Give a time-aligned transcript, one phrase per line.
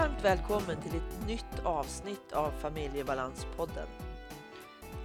[0.00, 3.86] varmt välkommen till ett nytt avsnitt av Familjebalanspodden.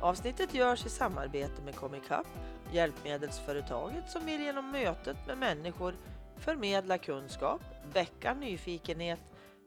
[0.01, 2.27] Avsnittet görs i samarbete med Comicap,
[2.71, 5.95] hjälpmedelsföretaget som vill genom mötet med människor
[6.37, 7.61] förmedla kunskap,
[7.93, 9.19] väcka nyfikenhet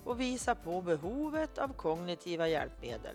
[0.04, 3.14] och visa på behovet av kognitiva hjälpmedel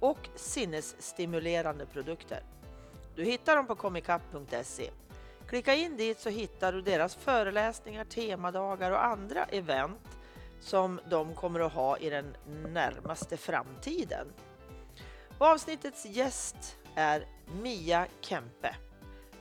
[0.00, 2.42] och sinnesstimulerande produkter.
[3.14, 4.90] Du hittar dem på comicap.se.
[5.48, 10.17] Klicka in dit så hittar du deras föreläsningar, temadagar och andra event
[10.60, 12.36] som de kommer att ha i den
[12.68, 14.26] närmaste framtiden.
[15.38, 17.26] Avsnittets gäst är
[17.62, 18.76] Mia Kempe,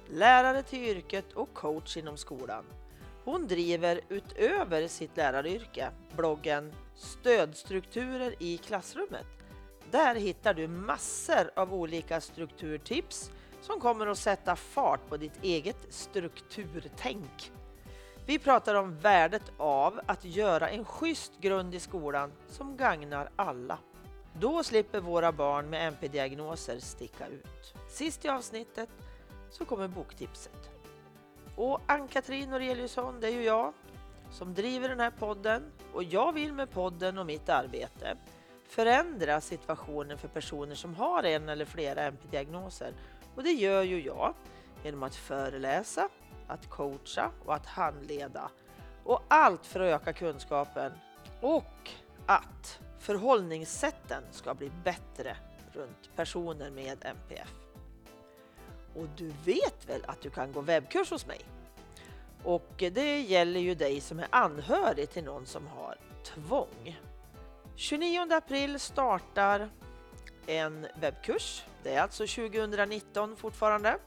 [0.10, 2.66] lärare till yrket och coach inom skolan.
[3.24, 9.26] Hon driver utöver sitt läraryrke bloggen Stödstrukturer i klassrummet.
[9.92, 15.78] Där hittar du massor av olika strukturtips som kommer att sätta fart på ditt eget
[15.90, 17.52] strukturtänk.
[18.28, 23.78] Vi pratar om värdet av att göra en schysst grund i skolan som gagnar alla.
[24.40, 27.74] Då slipper våra barn med MP-diagnoser sticka ut.
[27.90, 28.90] Sist i avsnittet
[29.50, 30.70] så kommer boktipset.
[31.56, 33.74] Och Ann-Katrin Noreliusson, det är ju jag
[34.32, 38.18] som driver den här podden och jag vill med podden och mitt arbete
[38.68, 42.94] förändra situationen för personer som har en eller flera MP-diagnoser.
[43.36, 44.34] Och det gör ju jag
[44.84, 46.10] genom att föreläsa,
[46.48, 48.50] att coacha och att handleda.
[49.04, 50.92] Och allt för att öka kunskapen
[51.42, 51.92] och
[52.26, 55.38] att förhållningssätten ska bli bättre
[55.74, 57.54] runt personer med MPF.
[58.96, 61.40] Och du vet väl att du kan gå webbkurs hos mig?
[62.44, 67.00] Och det gäller ju dig som är anhörig till någon som har tvång.
[67.76, 69.70] 29 april startar
[70.46, 71.64] en webbkurs.
[71.84, 73.98] Det är alltså 2019 fortfarande.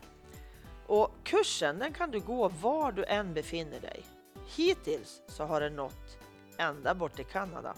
[0.91, 4.05] Och kursen den kan du gå var du än befinner dig.
[4.57, 6.19] Hittills så har den nått
[6.59, 7.75] ända bort till Kanada.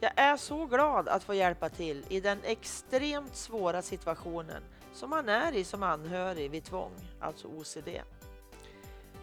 [0.00, 5.28] Jag är så glad att få hjälpa till i den extremt svåra situationen som man
[5.28, 7.88] är i som anhörig vid tvång, alltså OCD.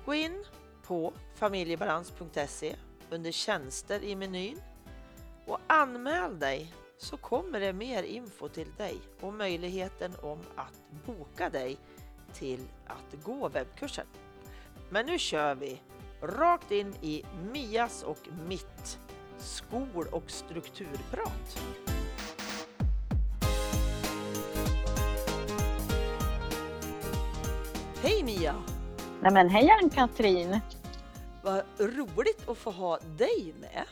[0.05, 0.45] Gå in
[0.83, 2.75] på familjebalans.se
[3.09, 4.61] under tjänster i menyn
[5.45, 11.49] och anmäl dig så kommer det mer info till dig och möjligheten om att boka
[11.49, 11.77] dig
[12.35, 14.05] till att gå webbkursen.
[14.89, 15.81] Men nu kör vi
[16.21, 18.99] rakt in i Mias och mitt
[19.37, 21.59] skol och strukturprat.
[28.01, 28.55] Hej Mia!
[29.21, 30.59] Nej men hej Ann-Katrin!
[31.43, 33.85] Vad roligt att få ha dig med.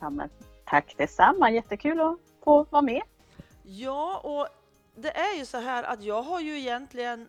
[0.00, 0.30] Ja, men,
[0.64, 3.02] tack detsamma, jättekul att få vara med.
[3.62, 4.48] Ja, och
[5.02, 7.28] det är ju så här att jag har ju egentligen,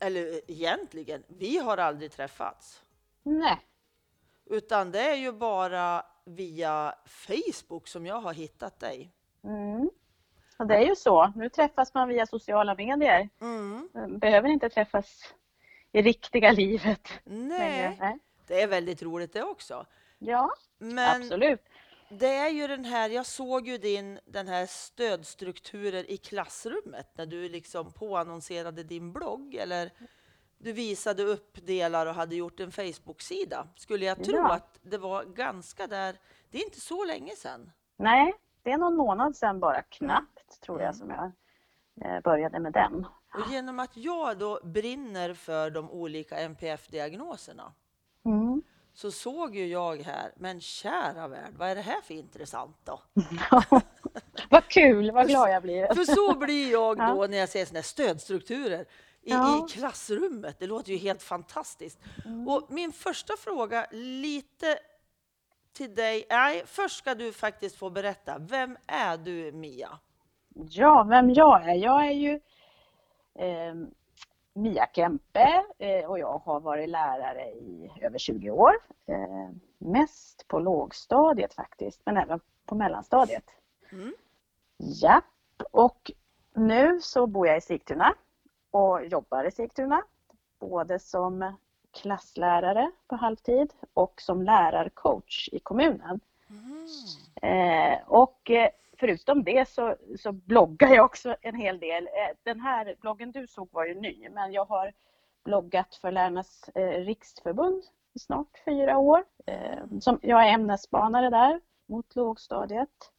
[0.00, 2.82] eller egentligen, vi har aldrig träffats.
[3.22, 3.58] Nej.
[4.44, 9.10] Utan det är ju bara via Facebook som jag har hittat dig.
[9.44, 9.90] Mm.
[10.58, 13.28] Och det är ju så, nu träffas man via sociala medier.
[13.40, 13.88] Mm.
[14.18, 15.34] Behöver inte träffas
[15.92, 17.08] i riktiga livet.
[17.24, 18.18] Nej, Nej.
[18.46, 19.86] det är väldigt roligt det också.
[20.18, 21.60] Ja, Men absolut.
[22.10, 27.26] Det är ju den här, jag såg ju din, den här stödstrukturer i klassrummet när
[27.26, 29.90] du liksom påannonserade din blogg eller
[30.58, 33.68] du visade upp delar och hade gjort en Facebook-sida.
[33.76, 34.52] Skulle jag tro Ja.
[34.54, 36.16] att det var ganska där,
[36.50, 37.70] det är inte så länge sedan.
[37.96, 40.86] Nej, det är någon månad sedan bara, knappt tror Mm.
[40.86, 41.32] jag, som jag
[42.14, 43.04] eh, började med den.
[43.34, 47.72] Och genom att jag då brinner för de olika NPF-diagnoserna
[48.24, 48.62] Mm.
[48.98, 53.00] Så såg ju jag här, men kära värld, vad är det här för intressant då?
[54.50, 55.94] vad kul, vad glad jag blir.
[55.94, 57.14] För så blir jag Ja.
[57.14, 59.66] då när jag ser såna här stödstrukturer i, Ja.
[59.66, 60.58] i klassrummet.
[60.58, 61.98] Det låter ju helt fantastiskt.
[62.24, 62.48] Mm.
[62.48, 64.78] Och min första fråga, lite
[65.72, 66.26] till dig.
[66.30, 68.38] Nej, först ska du faktiskt få berätta.
[68.38, 69.98] Vem är du, Mia?
[70.54, 71.74] Ja, vem jag är?
[71.74, 72.40] Jag är ju
[73.38, 73.74] eh,
[74.58, 78.72] Mia Kempe eh, och jag har varit lärare i över 20 år.
[79.06, 83.44] Eh, mest på lågstadiet faktiskt, men även på mellanstadiet.
[83.92, 84.14] Mm.
[84.76, 85.22] Ja,
[85.70, 86.10] och
[86.54, 88.14] nu så bor jag i Sigtuna
[88.70, 90.02] och jobbar i Sigtuna.
[90.58, 91.54] Både som
[92.02, 96.20] klasslärare på halvtid och som lärarcoach i kommunen.
[97.42, 98.50] Eh, och
[99.00, 102.06] förutom det så, så bloggar jag också en hel del.
[102.06, 104.92] Eh, den här bloggen du såg var ju ny, men jag har
[105.44, 107.82] bloggat för Lärarnas eh, riksförbund
[108.14, 109.24] i snart fyra år.
[109.46, 113.12] Eh, som, jag är ämnesspanare där mot lågstadiet.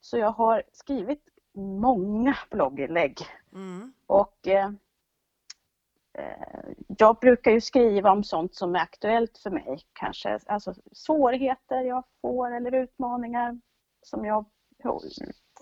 [0.00, 1.22] Så jag har skrivit
[1.54, 3.18] många blogginlägg
[3.52, 3.92] Mm.
[4.06, 4.70] och eh,
[6.12, 10.38] eh, jag brukar ju skriva om sånt som är aktuellt för mig kanske.
[10.46, 13.60] Alltså svårigheter jag får eller utmaningar
[14.02, 14.44] som jag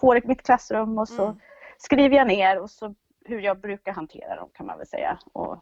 [0.00, 1.38] får i mitt klassrum och så Mm.
[1.78, 5.18] skriver jag ner och så hur jag brukar hantera dem kan man väl säga.
[5.32, 5.58] Och,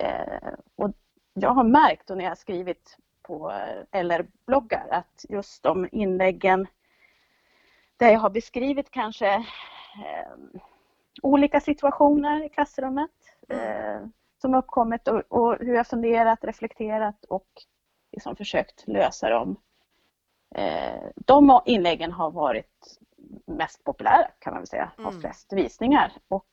[0.00, 0.90] eh, och
[1.34, 3.50] jag har märkt när jag har skrivit på
[3.92, 6.66] eh, LR-bloggar att just de inläggen
[7.96, 10.60] där jag har beskrivit kanske eh,
[11.22, 13.10] olika situationer i klassrummet
[13.48, 14.00] eh,
[14.42, 17.48] som uppkommit och, och hur jag funderat, reflekterat och
[18.12, 19.56] liksom försökt lösa dem.
[20.54, 22.98] Eh, de inläggen har varit
[23.46, 25.20] mest populära kan man väl säga, har Mm.
[25.20, 26.12] flest visningar.
[26.28, 26.48] Och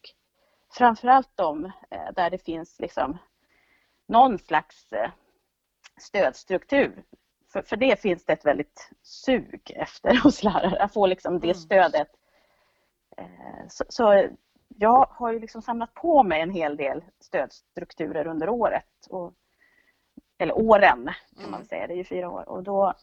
[0.73, 3.17] framförallt de eh, där det finns liksom
[4.07, 5.09] någon slags eh,
[6.01, 7.03] stödstruktur.
[7.53, 11.47] För, för det finns det ett väldigt sug efter hos lärare, att få liksom det
[11.47, 11.55] Mm.
[11.55, 12.07] stödet.
[13.69, 14.27] Så, så
[14.67, 19.07] jag har ju liksom samlat på mig en hel del stödstrukturer under året.
[19.09, 19.33] Och,
[20.37, 21.65] eller åren kan man Mm.
[21.65, 22.49] säga, det är ju fyra år.
[22.49, 22.93] Och då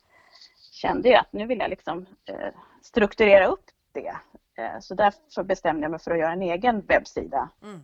[0.89, 2.49] kände jag att nu vill jag liksom eh,
[2.83, 4.17] strukturera upp det.
[4.59, 7.81] Eh, så därför bestämde jag mig för att göra en egen webbsida Mm.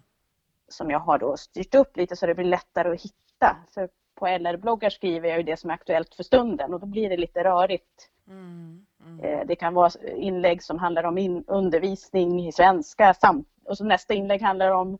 [0.69, 3.57] som jag har då styrt upp lite så det blir lättare att hitta.
[3.75, 7.09] För på LR-bloggar skriver jag ju det som är aktuellt för stunden och då blir
[7.09, 8.11] det lite rörigt.
[8.29, 8.87] Mm.
[9.05, 9.21] Mm.
[9.25, 13.85] Eh, Det kan vara inlägg som handlar om in, undervisning i svenska samt, och så
[13.85, 14.99] nästa inlägg handlar om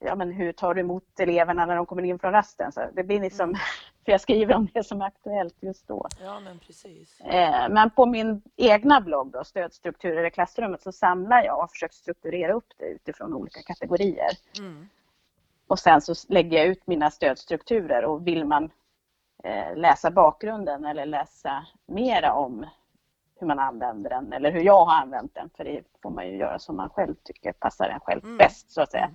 [0.00, 2.72] ja, men hur tar du emot eleverna när de kommer in från rasten.
[2.72, 3.54] Så det blir liksom, Mm.
[4.04, 6.06] för jag skriver om det som är aktuellt just då.
[6.22, 7.20] Ja, men precis.
[7.20, 11.68] Eh, Men på min egna blogg då, Stödstrukturer i klassrummet, så samlar jag och har
[11.68, 14.30] försökt strukturera upp det utifrån olika kategorier.
[14.58, 14.88] Mm.
[15.66, 18.70] Och sen så lägger jag ut mina stödstrukturer och vill man
[19.44, 22.66] eh, läsa bakgrunden eller läsa mera om
[23.40, 26.36] hur man använder den eller hur jag har använt den, för det får man ju
[26.36, 28.36] göra som man själv tycker passar en själv Mm.
[28.36, 29.10] bäst så att säga.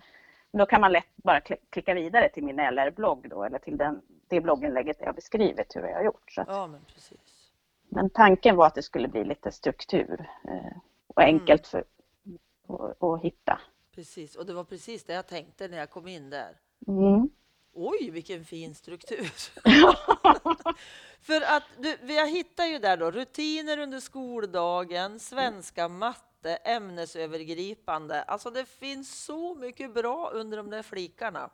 [0.56, 0.60] Mm.
[0.60, 4.02] Då kan man lätt bara kli- klicka vidare till min LR-blogg då eller till den,
[4.28, 6.32] det blogginlägget där jag beskrivit hur jag har gjort.
[6.32, 7.52] Så att, Ja, men precis.
[7.90, 11.84] Men tanken var att det skulle bli lite struktur eh, och enkelt för,
[12.68, 13.60] att, att hitta.
[13.96, 16.58] Precis, och det var precis det jag tänkte när jag kom in där.
[16.88, 17.30] Mm.
[17.74, 19.24] Oj, vilken fin struktur!
[21.22, 28.24] För att du, jag hittar ju där då rutiner under skoldagen, svenska, matte, ämnesövergripande.
[28.24, 31.50] Alltså det finns så mycket bra under de där flikarna.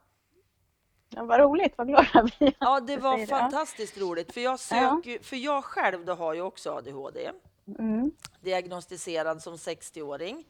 [1.10, 2.56] Ja, vad roligt, vad glada vi.
[2.60, 3.28] Ja, det var det.
[3.28, 4.34] fantastiskt roligt.
[4.34, 7.32] För jag, söker, ju- för jag själv då har ju också ADHD,
[7.80, 8.12] Mm.
[8.42, 10.46] diagnostiserad som 60-åring.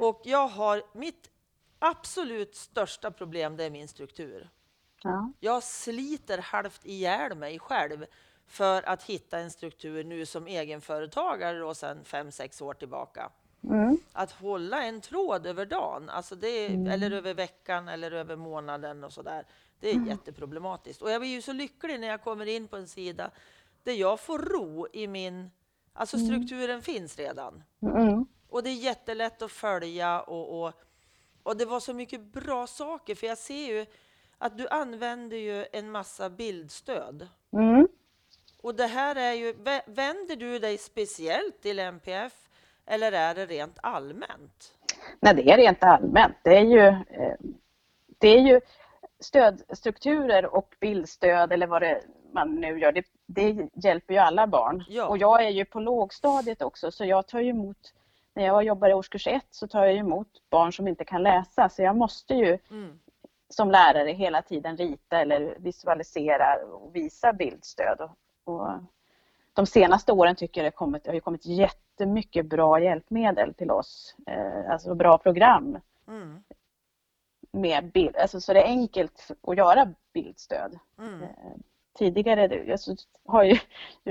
[0.00, 1.30] Och jag har mitt
[1.78, 4.50] absolut största problem, det är min struktur.
[5.02, 5.32] Ja.
[5.40, 8.06] Jag sliter halvt ihjäl mig själv
[8.46, 13.30] för att hitta en struktur nu som egenföretagare då sedan fem sex år tillbaka.
[13.64, 13.98] Mm.
[14.12, 19.04] Att hålla en tråd över dagen, alltså det är, eller över veckan eller över månaden
[19.04, 19.46] och sådär.
[19.80, 21.02] Det är jätteproblematiskt.
[21.02, 23.30] Och jag blir ju så lycklig när jag kommer in på en sida
[23.82, 25.50] där jag får ro i min...
[25.92, 27.62] Alltså strukturen finns redan.
[27.82, 28.26] Mm.
[28.48, 30.72] Och det är jättelätt att följa och, och,
[31.42, 33.86] och det var så mycket bra saker för jag ser ju
[34.38, 37.28] att du använder ju en massa bildstöd.
[37.52, 37.88] Mm.
[38.62, 42.41] Och det här är ju, vä- vänder du dig speciellt till MPF
[42.92, 44.74] eller är det rent allmänt?
[45.20, 46.36] Nej, det är rent allmänt.
[46.42, 47.36] Det är ju, eh,
[48.18, 48.60] det är ju
[49.20, 52.92] stödstrukturer och bildstöd eller vad det man nu gör.
[52.92, 54.84] Det, det hjälper ju alla barn.
[54.88, 55.06] Ja.
[55.06, 57.94] Och jag är ju på lågstadiet också så jag tar ju emot,
[58.34, 61.68] när jag jobbar i årskurs ett så tar jag emot barn som inte kan läsa
[61.68, 62.98] så jag måste ju Mm.
[63.48, 68.00] som lärare hela tiden rita eller visualisera och visa bildstöd.
[68.00, 68.68] Och, och
[69.52, 74.16] de senaste åren tycker jag det, kommit, det har kommit jättemycket bra hjälpmedel till oss.
[74.26, 75.78] Eh, alltså bra program
[76.08, 76.42] Mm.
[77.52, 78.16] med bild.
[78.16, 80.78] Alltså, så det är enkelt att göra bildstöd.
[80.98, 81.22] Mm.
[81.22, 81.28] Eh,
[81.98, 83.58] tidigare alltså, har ju,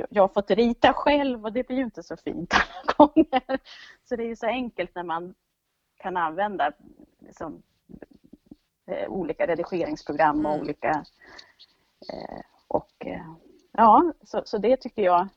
[0.09, 3.59] jag har fått rita själv och det blir ju inte så fint alla gånger.
[4.03, 5.33] Så det är ju så enkelt när man
[5.97, 6.71] kan använda
[7.19, 7.61] liksom,
[8.87, 10.61] eh, olika redigeringsprogram och Mm.
[10.61, 11.05] olika
[12.67, 13.05] och
[13.71, 15.27] ja, så, så det tycker jag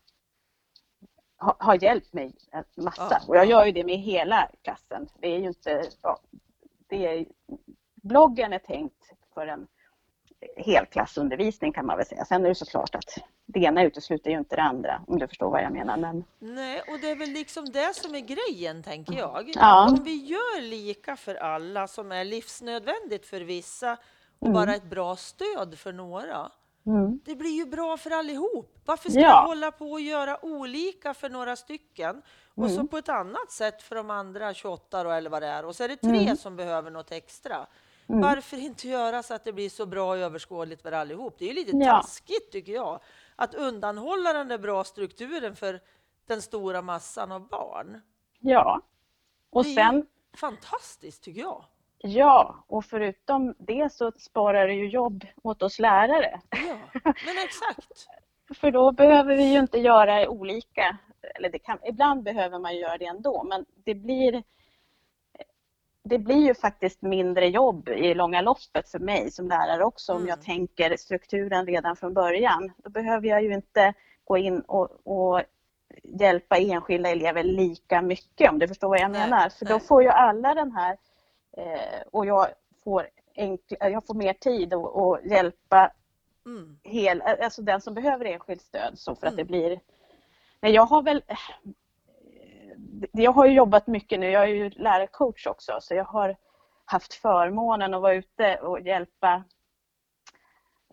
[1.37, 3.09] har, har hjälpt mig en massa.
[3.11, 3.21] Ja.
[3.29, 5.09] Och jag gör ju det med hela klassen.
[5.21, 6.19] Det är ju inte, ja,
[6.89, 7.27] det är,
[7.95, 9.67] bloggen är tänkt för en
[10.57, 12.25] helklassundervisning kan man väl säga.
[12.25, 15.51] Sen är det såklart att det ena utesluter ju inte det andra om du förstår
[15.51, 15.97] vad jag menar.
[15.97, 19.51] Men, Nej, och det är väl liksom det som är grejen, tänker jag.
[19.55, 19.89] Ja.
[19.91, 23.93] Om vi gör lika för alla, som är livsnödvändigt för vissa
[24.39, 24.53] och Mm.
[24.55, 26.51] bara ett bra stöd för några,
[26.87, 28.79] mm, det blir ju bra för allihop.
[28.85, 29.43] Varför ska Ja.
[29.43, 32.23] vi hålla på och göra olika för några stycken
[32.55, 32.89] och så Mm.
[32.89, 35.85] på ett annat sätt för de andra 28 då, eller vad det är och så
[35.85, 36.37] är det tre Mm.
[36.37, 37.67] som behöver något extra.
[38.09, 38.21] mm.
[38.21, 41.37] Varför inte göra så att det blir så bra och överskådligt för allihop?
[41.39, 41.93] Det är ju lite Ja.
[42.03, 43.01] taskigt tycker jag,
[43.37, 45.81] att undanhålla den där bra strukturen för
[46.27, 48.01] den stora massan av barn.
[48.41, 48.81] Ja.
[49.51, 51.65] Och sen, Fantastiskt tycker jag.
[52.07, 56.41] Ja, och förutom det så sparar det ju jobb åt oss lärare.
[56.51, 58.09] Ja, men exakt.
[58.61, 60.99] För då behöver vi ju inte göra olika,
[61.35, 64.43] eller kan, ibland behöver man göra det ändå, men det blir
[66.05, 70.19] det blir ju faktiskt mindre jobb i långa loppet för mig som lärare också om
[70.19, 70.29] Mm.
[70.29, 72.73] jag tänker strukturen redan från början.
[72.77, 73.95] Då behöver jag ju inte
[74.25, 75.43] gå in och, och
[76.03, 79.49] hjälpa enskilda elever lika mycket om du förstår vad jag Nej, menar.
[79.49, 79.87] För då nej.
[79.87, 80.97] får ju alla den här
[82.11, 82.47] och jag
[82.85, 85.93] får, enkl, jag får mer tid att hjälpa
[86.47, 86.79] Mm.
[86.83, 89.37] hel, alltså den som behöver enskilt stöd så för att Mm.
[89.37, 89.81] det blir...
[90.61, 91.23] Men jag har väl...
[91.27, 91.37] eh,
[93.13, 96.37] Jag har ju jobbat mycket nu, jag är ju lärarcoach också så jag har
[96.85, 99.45] haft förmånen att vara ute och hjälpa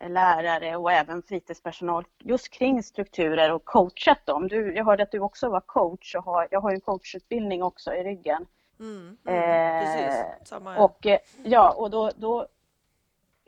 [0.07, 4.47] lärare och även fritidspersonal just kring strukturer och coachat dem.
[4.47, 7.63] Du, jag hörde att du också var coach och har, jag har ju en coachutbildning
[7.63, 8.45] också i ryggen.
[8.81, 9.17] Mm.
[9.27, 9.85] Eh, Mm.
[9.85, 10.51] Precis.
[10.79, 12.47] Och, eh, ja, och då, då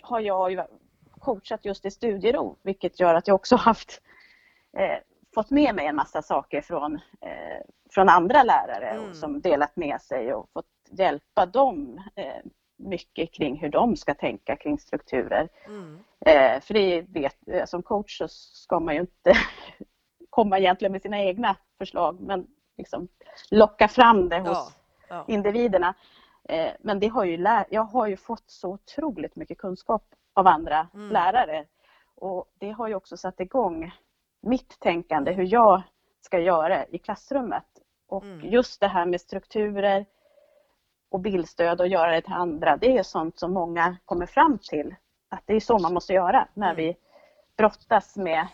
[0.03, 0.63] har jag ju
[1.19, 4.01] coachat just i studiero vilket gör att jag också haft
[4.77, 4.97] eh,
[5.35, 7.61] fått med mig en massa saker från, eh,
[7.91, 9.09] från andra lärare Mm.
[9.09, 12.41] och som delat med sig och fått hjälpa dem eh,
[12.77, 15.49] mycket kring hur de ska tänka kring strukturer.
[15.65, 15.99] Mm.
[16.25, 19.33] Eh, för det vet, eh, som coach så ska man ju inte
[20.29, 22.47] komma egentligen med sina egna förslag men
[22.77, 23.07] liksom
[23.51, 24.71] locka fram det hos Ja,
[25.13, 25.25] ja.
[25.27, 25.93] individerna.
[26.49, 27.37] Eh, Men det har ju
[27.69, 30.03] jag har ju fått så otroligt mycket kunskap
[30.33, 31.09] av andra Mm.
[31.09, 31.65] lärare.
[32.15, 33.91] Och det har ju också satt igång
[34.41, 35.81] mitt tänkande hur jag
[36.21, 37.65] ska göra i klassrummet.
[38.07, 38.49] Och Mm.
[38.49, 40.05] just det här med strukturer
[41.09, 44.95] och bildstöd och göra det till andra, det är sånt som många kommer fram till.
[45.29, 46.77] Att det är så man måste göra när Mm.
[46.77, 46.95] vi
[47.57, 48.47] brottas med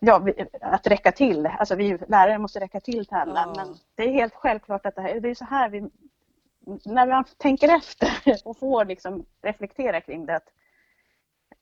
[0.00, 1.46] ja, vi- att räcka till.
[1.46, 3.52] Alltså vi lärare måste räcka till till alla.
[3.56, 3.64] Ja.
[3.64, 5.80] Men det är helt självklart att det, här, det är så här vi,
[6.84, 8.08] när man tänker efter
[8.44, 10.36] och får liksom reflektera kring det.
[10.36, 10.48] Att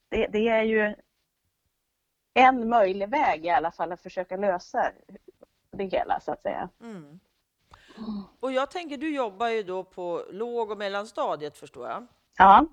[0.09, 0.95] det, det är ju
[2.35, 4.93] en möjlig väg i alla fall att försöka lösa
[5.71, 6.69] det hela så att säga.
[6.81, 7.21] Mm.
[8.41, 12.07] Och jag tänker, du jobbar ju då på låg och mellanstadiet förstår jag.
[12.39, 12.67] Ja,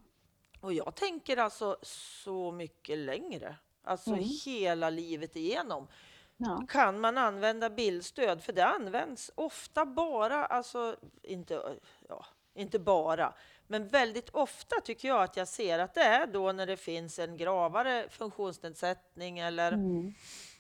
[0.62, 3.56] Och jag tänker alltså så mycket längre.
[3.84, 4.24] Alltså Mm.
[4.46, 5.88] hela livet igenom.
[6.38, 6.64] ja.
[6.70, 8.44] Kan man använda bildstöd?
[8.44, 11.78] För det används ofta bara, alltså inte,
[12.10, 13.34] ja, inte bara,
[13.68, 17.20] men väldigt ofta tycker jag att jag ser att det är då när det finns
[17.20, 20.14] en gravare funktionsnedsättning eller Mm.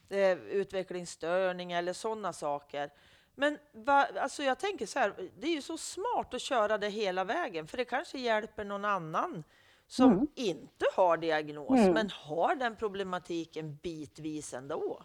[0.10, 2.90] eh, utvecklingsstörning eller sådana saker.
[3.36, 6.90] Men va, alltså jag tänker så här, det är ju så smart att köra det
[6.90, 9.44] hela vägen, för det kanske hjälper någon annan
[9.91, 10.27] som Mm.
[10.36, 11.93] inte har diagnos, Mm.
[11.93, 15.03] men har den problematiken bitvis ändå.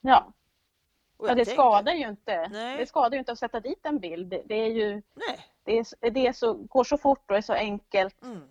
[0.00, 0.32] ja.
[1.16, 2.48] Och ja det tänker- skadar ju inte.
[2.48, 2.76] Nej.
[2.78, 4.28] Det skadar ju inte att sätta dit en bild.
[4.44, 5.38] Det, är ju Nej.
[5.64, 8.22] det, är, det är så, går så fort och är så enkelt.
[8.22, 8.42] Mm.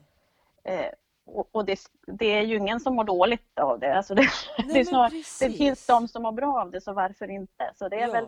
[0.63, 0.91] Eh,
[1.25, 3.97] och och det, det är ju ingen som mår dåligt av det.
[3.97, 4.27] Alltså det,
[4.73, 5.09] men snar,
[5.49, 7.71] det finns de som mår bra av det, så varför inte?
[7.75, 8.11] Så det är ja.
[8.13, 8.27] väl,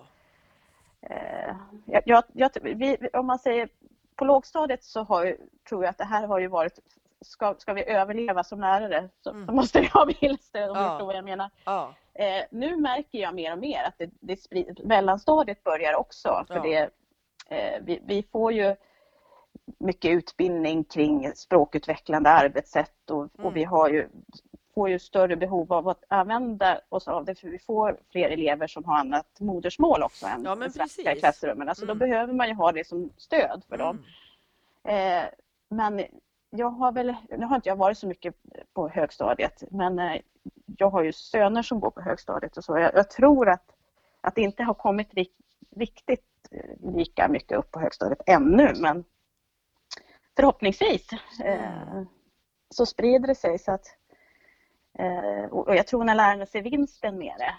[1.01, 1.55] eh,
[1.85, 3.69] jag, jag, jag, vi, om man säger
[4.15, 5.37] på lågstadiet så har
[5.69, 6.79] tror jag att det här har ju varit,
[7.21, 9.45] ska, ska vi överleva som lärare så, Mm.
[9.47, 10.83] så måste vi ha bildstöd om Ja.
[10.83, 11.49] du förstår vad jag menar.
[11.65, 11.93] Ja.
[12.13, 16.45] Eh, nu märker jag mer och mer att det, det sprid, mellanstadiet börjar också.
[16.47, 16.61] För Ja.
[16.61, 16.89] det,
[17.55, 18.75] eh, vi, vi får ju
[19.79, 23.45] mycket utbildning kring språkutvecklande arbetssätt och, Mm.
[23.47, 24.07] och vi har ju,
[24.75, 28.67] får ju större behov av att använda oss av det för vi får fler elever
[28.67, 31.69] som har annat modersmål också än Ja, svenska i klassrummen.
[31.69, 31.97] Alltså Mm.
[31.99, 34.03] Då behöver man ju ha det som stöd för dem.
[34.83, 35.23] Mm.
[35.23, 35.29] Eh,
[35.69, 36.05] men
[36.51, 38.35] jag har väl, nu har inte jag varit så mycket
[38.73, 40.21] på högstadiet, men eh,
[40.65, 42.77] jag har ju söner som går på högstadiet och så.
[42.77, 43.75] Jag, jag tror att,
[44.21, 45.35] att det inte har kommit rik,
[45.75, 49.03] riktigt eh, lika mycket upp på högstadiet ännu, men
[50.35, 51.07] förhoppningsvis
[51.43, 52.03] eh,
[52.69, 53.85] så sprider det sig så att
[54.99, 57.55] eh, och jag tror när lärarna ser vinsten med det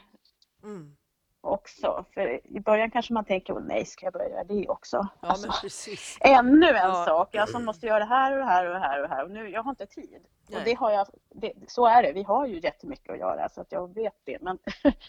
[0.64, 0.96] Mm.
[1.42, 2.04] Också.
[2.14, 4.96] För i början kanske man tänker, "Åh, nej, ska jag börja göra det också?
[5.20, 6.18] Ja, Alltså, men precis.
[6.20, 7.04] ännu en Ja.
[7.06, 7.28] sak.
[7.32, 9.24] Jag som måste göra det här och det här och det här och här.
[9.24, 10.22] Och nu, jag har inte tid.
[10.48, 10.58] Nej.
[10.58, 12.12] Och det har jag, det, så är det.
[12.12, 14.38] Vi har ju jättemycket att göra så att jag vet det.
[14.42, 14.58] Men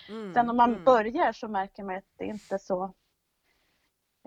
[0.09, 0.33] Mm.
[0.33, 0.83] sen om man mm.
[0.83, 2.83] börjar så märker man att det är inte så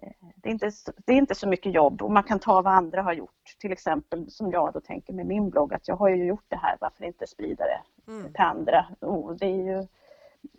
[0.03, 2.63] eh, det är, inte, så- det är inte så mycket jobb och man kan ta
[2.63, 3.57] vad andra har gjort.
[3.61, 6.57] Till exempel som jag då tänker med min blogg att jag har ju gjort det
[6.57, 7.83] här, varför inte sprida det
[8.13, 8.33] Mm.
[8.33, 8.87] till andra?
[9.01, 9.87] Och det är ju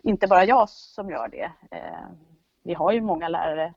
[0.02, 1.52] inte bara jag som gör det.
[1.70, 2.08] Eh,
[2.62, 3.74] Vi har ju många lärare.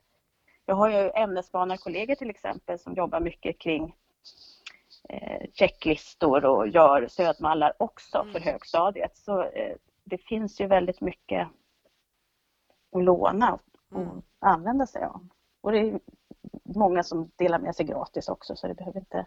[0.65, 3.95] Jag har ju ämnesbanarkollegor till exempel som jobbar mycket kring
[5.09, 8.43] eh, checklistor och gör stödmallar också för Mm.
[8.43, 9.17] högstadiet.
[9.17, 11.47] Så eh, det finns ju väldigt mycket
[12.95, 14.21] att låna och Mm.
[14.39, 15.27] använda sig av.
[15.61, 15.99] Och det är
[16.63, 19.25] många som delar med sig gratis också så det behöver inte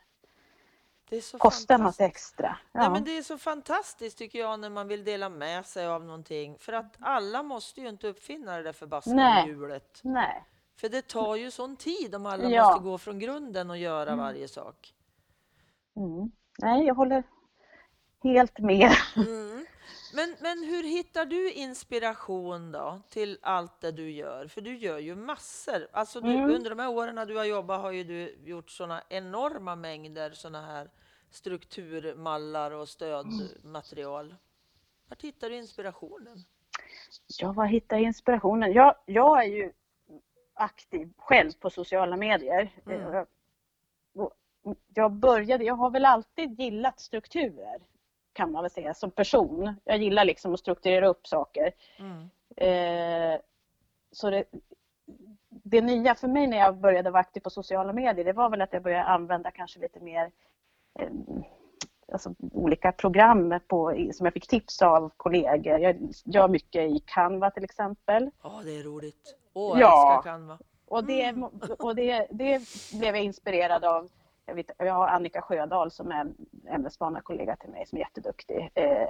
[1.09, 2.57] Det är så kosta något extra.
[2.73, 2.91] Nej, Ja.
[2.91, 6.59] men det är så fantastiskt tycker jag när man vill dela med sig av någonting.
[6.59, 9.49] För att alla måste ju inte uppfinna det där förbaskade Nej.
[9.49, 10.01] hjulet.
[10.03, 10.45] Nej.
[10.77, 12.67] För det tar ju sån tid om alla Ja.
[12.67, 14.25] måste gå från grunden och göra Mm.
[14.25, 14.95] varje sak.
[15.97, 16.31] Mm.
[16.59, 17.23] Nej, jag håller
[18.23, 18.93] helt med.
[19.17, 19.67] Mm.
[20.15, 24.47] Men, men hur hittar du inspiration då till allt det du gör?
[24.47, 25.89] För du gör ju massor.
[25.93, 26.51] Alltså du, Mm.
[26.51, 30.67] Under de här åren du har jobbat har ju du gjort såna enorma mängder såna
[30.67, 30.91] här
[31.31, 34.35] strukturmallar och stödmaterial.
[35.09, 36.45] Vart hittar du inspirationen?
[37.39, 38.73] Ja, var hittar jag inspirationen?
[38.73, 39.73] Jag, jag är ju
[40.55, 42.73] aktiv själv på sociala medier.
[42.87, 43.27] Mm.
[44.95, 47.81] Jag började, jag har väl alltid gillat strukturer
[48.35, 49.75] kan man väl säga som person.
[49.85, 51.73] Jag gillar liksom att strukturera upp saker.
[51.99, 52.29] Mm.
[52.57, 53.41] Eh,
[54.13, 54.45] så det,
[55.49, 58.61] det nya för mig när jag började vara aktiv på sociala medier, det var väl
[58.63, 60.31] att jag började använda kanske lite mer
[60.99, 61.09] eh,
[62.13, 65.79] alltså olika program på, som jag fick tips av kollegor.
[65.79, 68.31] Jag gör mycket i Canva till exempel.
[68.43, 69.37] Ja, det är roligt.
[69.53, 70.15] Åh, jag Ja.
[70.17, 70.59] älskar Canva.
[70.87, 71.45] Och det, Mm.
[71.79, 72.61] och det, det
[72.93, 74.09] blev jag inspirerad av.
[74.79, 76.33] Jag har Annika Sjödahl som är
[76.69, 78.71] ämnesbanarkollega till mig som är jätteduktig.
[78.75, 79.09] Eh,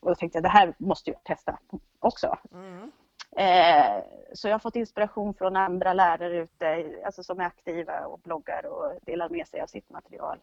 [0.00, 1.58] och då tänkte jag det här måste jag testa
[2.00, 2.38] också.
[2.52, 2.90] Mm.
[3.36, 8.18] Eh, så jag har fått inspiration från andra lärare ute alltså som är aktiva och
[8.18, 10.38] bloggar och delar med sig av sitt material.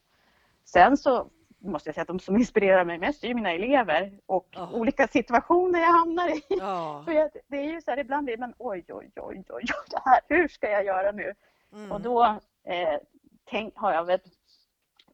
[0.66, 1.28] Sen så
[1.60, 4.70] måste jag säga att de som inspirerar mig mest är mina elever och Ja.
[4.74, 6.44] olika situationer jag hamnar i.
[6.50, 7.04] Ja.
[7.06, 9.64] För jag, det är ju så här, ibland blir man oj, oj, oj, oj, oj,
[9.90, 11.34] det här, hur ska jag göra nu?
[11.74, 11.92] Mm.
[11.92, 12.24] Och då
[12.64, 13.00] eh,
[13.46, 14.20] tänk, har jag väl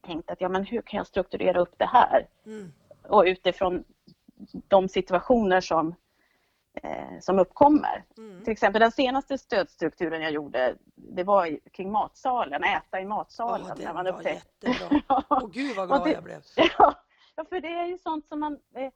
[0.06, 2.28] tänkt att ja, men hur kan jag strukturera upp det här?
[2.46, 2.72] Mm.
[3.08, 3.84] Och utifrån
[4.68, 5.94] de situationer som,
[6.82, 8.04] eh, som uppkommer.
[8.16, 8.44] Mm.
[8.44, 13.66] Till exempel den senaste stödstrukturen jag gjorde, det var kring matsalen, äta i matsalen.
[13.68, 15.22] Ja, när den man var upptäckte- jättebra.
[15.28, 16.42] Åh gud vad glad det- jag blev.
[17.36, 18.58] Ja, för det är ju sånt som man...
[18.74, 18.90] Eh,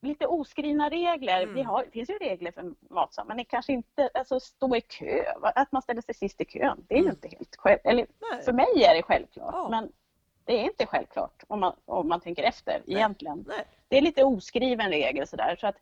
[0.00, 1.42] lite oskrivna regler.
[1.42, 1.54] Mm.
[1.54, 4.10] Vi har, det finns ju regler för matsal, men det kanske inte...
[4.14, 6.84] Alltså stå i kö, att man ställer sig sist i kön.
[6.88, 7.14] Det är ju Mm.
[7.16, 8.42] inte helt själv, eller Nej.
[8.44, 9.68] För mig är det självklart, Ja.
[9.70, 9.92] men
[10.44, 13.44] det är inte självklart om man, om man tänker efter egentligen.
[13.48, 13.64] Nej.
[13.88, 15.56] Det är lite oskriven regel sådär.
[15.60, 15.76] Så att,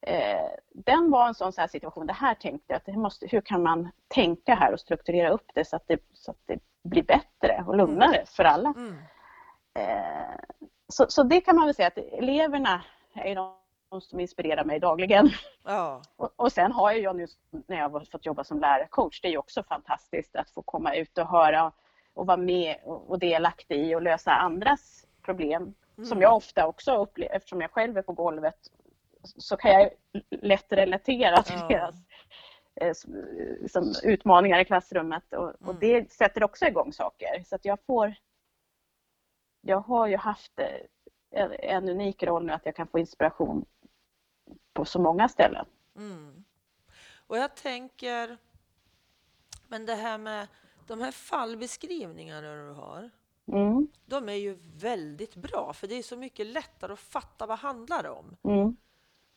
[0.00, 3.26] eh, den var en sån så här situation, det här tänkte jag, att det måste,
[3.26, 6.58] hur kan man tänka här och strukturera upp det så att det, så att det
[6.82, 8.74] blir bättre och lugnare för alla.
[8.76, 8.94] Mm.
[9.74, 10.34] Eh,
[10.88, 12.84] så, så det kan man väl säga att eleverna
[13.24, 15.30] är de som inspirerar mig dagligen.
[15.64, 16.02] Ja.
[16.16, 17.26] Och, och sen har jag nu
[17.66, 20.94] när jag har fått jobba som lärarcoach, det är ju också fantastiskt att få komma
[20.94, 21.72] ut och höra
[22.14, 25.74] och vara med och, och delaktig i och lösa andras problem.
[25.96, 26.22] Som Mm.
[26.22, 28.58] jag ofta också upplever, eftersom jag själv är på golvet,
[29.22, 29.90] så kan jag
[30.30, 31.68] lätt relatera till Ja.
[31.68, 31.94] deras
[32.80, 32.94] eh,
[33.68, 35.76] som utmaningar i klassrummet och, och Mm.
[35.80, 37.42] det sätter också igång saker.
[37.46, 38.14] Så att jag får
[39.60, 40.66] jag har ju haft eh,
[41.30, 43.64] en, en unik roll nu att jag kan få inspiration
[44.72, 45.66] på så många ställen.
[45.96, 46.44] Mm.
[47.26, 48.36] Och jag tänker,
[49.68, 50.48] men det här med
[50.86, 53.10] de här fallbeskrivningarna du har,
[53.52, 57.58] Mm, de är ju väldigt bra för det är så mycket lättare att fatta vad
[57.58, 58.36] det handlar om.
[58.42, 58.76] mm,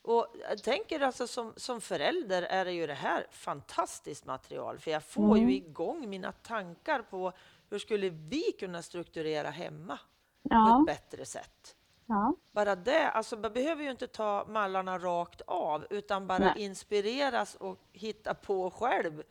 [0.02, 4.92] Och jag tänker alltså som, som förälder är det ju det här fantastiskt material för
[4.92, 5.50] jag får Mm.
[5.50, 7.34] ju igång mina tankar på
[7.70, 10.00] hur skulle vi kunna strukturera hemma
[10.44, 11.76] på ja, ett bättre sätt.
[12.06, 16.54] Ja, Bara det, alltså man behöver ju inte ta mallarna rakt av utan bara Nej.
[16.58, 19.24] inspireras och hitta på själv.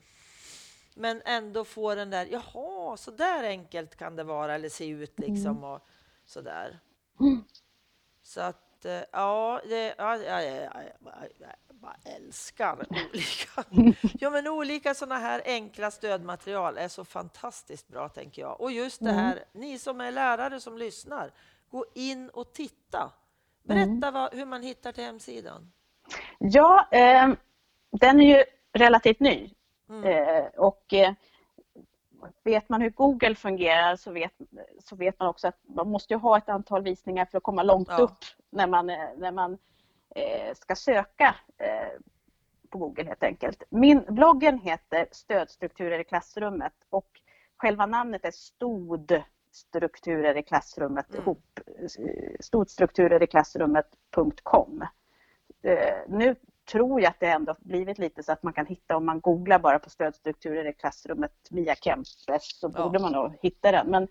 [0.95, 5.19] Men ändå få den där, jaha, så där enkelt kan det vara eller se ut
[5.19, 5.81] liksom och
[6.25, 6.79] så där.
[7.21, 7.45] Mm.
[8.23, 10.71] Så att, eh, ja, det, ja, ja, ja,
[11.39, 13.65] ja, bara älskar olika,
[14.21, 18.61] ja, men olika sådana här enkla stödmaterial är så fantastiskt bra tänker jag.
[18.61, 19.17] Och just det Mm.
[19.25, 21.33] här, ni som är lärare som lyssnar,
[21.71, 23.13] gå in och titta.
[23.63, 24.15] Berätta Mm.
[24.15, 25.73] vad, hur man hittar till hemsidan.
[26.39, 27.29] ja eh,
[27.91, 29.55] den är ju relativt ny
[29.89, 30.05] Mm.
[30.05, 31.13] eh, och eh,
[32.45, 34.33] vet man hur Google fungerar så vet,
[34.85, 37.89] så vet man också att man måste ha ett antal visningar för att komma långt
[37.91, 37.99] Ja.
[37.99, 38.19] upp
[38.51, 39.59] när man, eh, när man
[40.15, 41.89] eh, ska söka eh,
[42.71, 43.63] på Google helt enkelt.
[43.71, 47.09] Min bloggen heter Stödstrukturer i klassrummet och
[47.57, 51.23] själva namnet är STOD strukturer i klassrummet Mm.
[51.23, 51.61] ihop.
[52.41, 54.85] Stodstrukturer i klassrummet.com.
[56.09, 56.37] Nu
[56.71, 59.59] tror jag att det ändå blivit lite så att man kan hitta om man googlar
[59.59, 62.25] bara på stödstrukturer i klassrummet via Kempes
[62.61, 62.85] så Ja.
[62.85, 63.91] borde man nog hitta den.
[63.91, 64.09] Men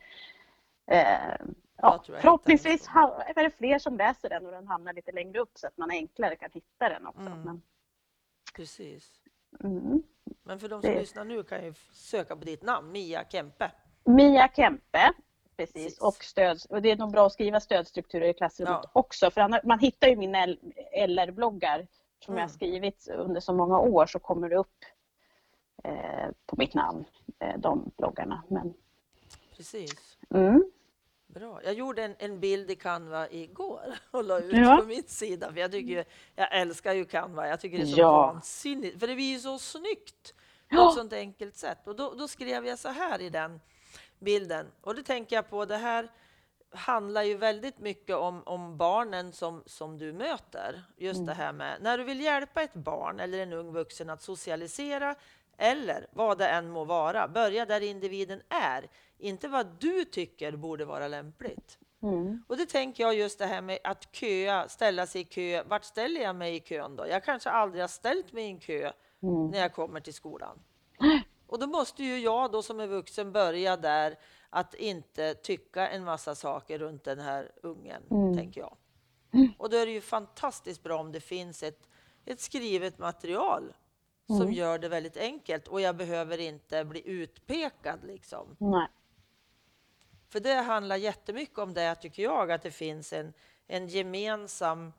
[0.88, 1.36] eh,
[1.76, 2.88] ja, förhoppningsvis
[3.36, 5.92] är det fler som läser den och den hamnar lite längre upp så att man
[5.92, 7.22] enklare kan hitta den också.
[7.22, 7.42] Mm.
[7.42, 7.62] Men,
[8.56, 9.12] Precis.
[9.64, 10.04] Mm.
[10.44, 13.72] Men för de som Det- lyssnar nu kan ju söka på ditt namn, Mia Kempe.
[14.04, 15.14] Mia Kempe,
[15.66, 16.00] precis.
[16.00, 18.90] Och, stöd, och det är nog bra att skriva stödstrukturer i klassrummet Ja.
[18.94, 19.32] också.
[19.32, 20.46] För annars, man hittar ju mina
[21.08, 21.88] LR-bloggar
[22.26, 22.50] som jag har Mm.
[22.50, 24.86] skrivit under så många år så kommer det upp
[25.84, 27.06] eh, på mitt namn,
[27.40, 28.44] eh, de bloggarna.
[28.48, 28.74] Men,
[29.58, 30.18] Precis.
[30.36, 30.72] mm,
[31.28, 31.60] Bra.
[31.64, 34.78] Jag gjorde en, en bild i Canva igår och la ut Ja.
[34.82, 35.54] på min sida.
[35.54, 37.48] För jag, tycker jag älskar ju Canva.
[37.48, 38.12] Jag tycker det är så Ja.
[38.12, 39.00] vansinnigt.
[39.00, 40.34] För det blir ju så snyggt
[40.70, 40.90] på Ja.
[40.90, 41.88] ett sånt enkelt sätt.
[41.88, 43.60] Och då, då skrev jag så här i den
[44.20, 44.72] bilden.
[44.82, 46.10] Och det tänker jag på, det här
[46.72, 50.84] handlar ju väldigt mycket om, om barnen som, som du möter.
[50.98, 54.22] Just det här med när du vill hjälpa ett barn eller en ung vuxen att
[54.22, 55.16] socialisera
[55.58, 57.28] eller vad det än må vara.
[57.28, 61.78] Börja där individen är, inte vad du tycker borde vara lämpligt.
[62.02, 65.64] mm, Och det tänker jag just det här med att köa, ställa sig i kö.
[65.68, 67.08] Vart ställer jag mig i kön då?
[67.08, 68.92] Jag kanske aldrig har ställt mig i en kö
[69.24, 69.48] mm.
[69.48, 70.60] när jag kommer till skolan.
[71.50, 76.04] Och då måste ju jag då som är vuxen börja där att inte tycka en
[76.04, 78.38] massa saker runt den här ungen, Mm.
[78.38, 78.78] tänker jag.
[79.58, 81.88] Och då är det ju fantastiskt bra om det finns ett,
[82.26, 83.74] ett skrivet material
[84.28, 84.54] som Mm.
[84.54, 88.56] gör det väldigt enkelt och jag behöver inte bli utpekad liksom.
[88.60, 88.88] Nej.
[90.30, 93.34] För det handlar jättemycket om det, tycker jag, att det finns en,
[93.68, 94.94] en gemensam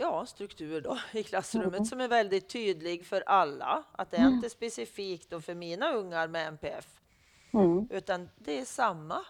[0.00, 1.84] ja, struktur då, i klassrummet Mm.
[1.84, 3.82] som är väldigt tydlig för alla.
[3.92, 7.00] Att det är inte specifikt då för mina ungar med NPF,
[7.52, 7.88] Mm.
[7.90, 9.20] utan det är samma.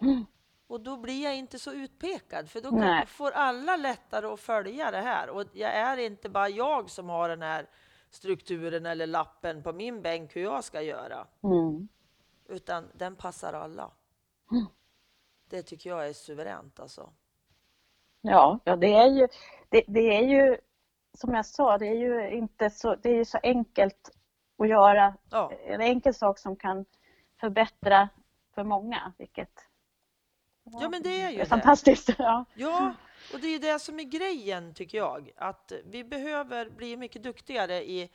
[0.00, 0.26] Mm.
[0.66, 4.90] Och då blir jag inte så utpekad, för då kan, får alla lättare att följa
[4.90, 5.30] det här.
[5.30, 7.66] Och jag är inte bara jag som har den här
[8.10, 11.88] strukturen eller lappen på min bänk hur jag ska göra Mm.
[12.48, 13.90] utan den passar alla.
[14.50, 14.66] Mm.
[15.50, 17.12] Det tycker jag är suveränt alltså.
[18.20, 19.28] Ja, ja det, är ju,
[19.72, 20.56] det, det är ju
[21.14, 24.10] som jag sa, det är ju inte så, det är ju så enkelt
[24.58, 26.84] att göra Ja, en enkel sak som kan
[27.40, 28.08] förbättra
[28.54, 29.66] för många, vilket
[30.64, 31.46] ja men det är ju är det.
[31.46, 32.10] fantastiskt.
[32.18, 32.44] Ja.
[32.54, 32.94] Ja,
[33.34, 35.30] och det är det som är grejen tycker jag.
[35.36, 38.10] Att vi behöver bli mycket duktigare i,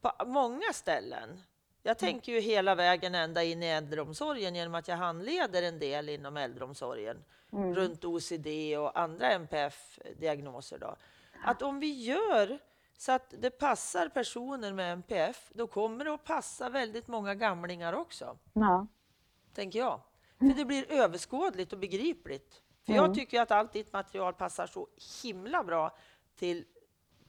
[0.00, 1.42] på många ställen.
[1.82, 6.08] Jag tänker ju hela vägen ända in i äldreomsorgen genom att jag handleder en del
[6.08, 7.24] inom äldreomsorgen
[7.56, 7.74] Mm.
[7.74, 8.46] runt OCD
[8.78, 10.78] och andra NPF-diagnoser.
[10.78, 10.96] Då.
[11.44, 12.58] Att om vi gör
[12.98, 17.92] så att det passar personer med NPF, då kommer det att passa väldigt många gamlingar
[17.92, 18.86] också, Ja.
[19.54, 20.00] tänker jag.
[20.38, 22.62] För det blir överskådligt och begripligt.
[22.86, 23.14] För jag Mm.
[23.14, 24.88] tycker att allt ditt material passar så
[25.22, 25.96] himla bra
[26.36, 26.64] till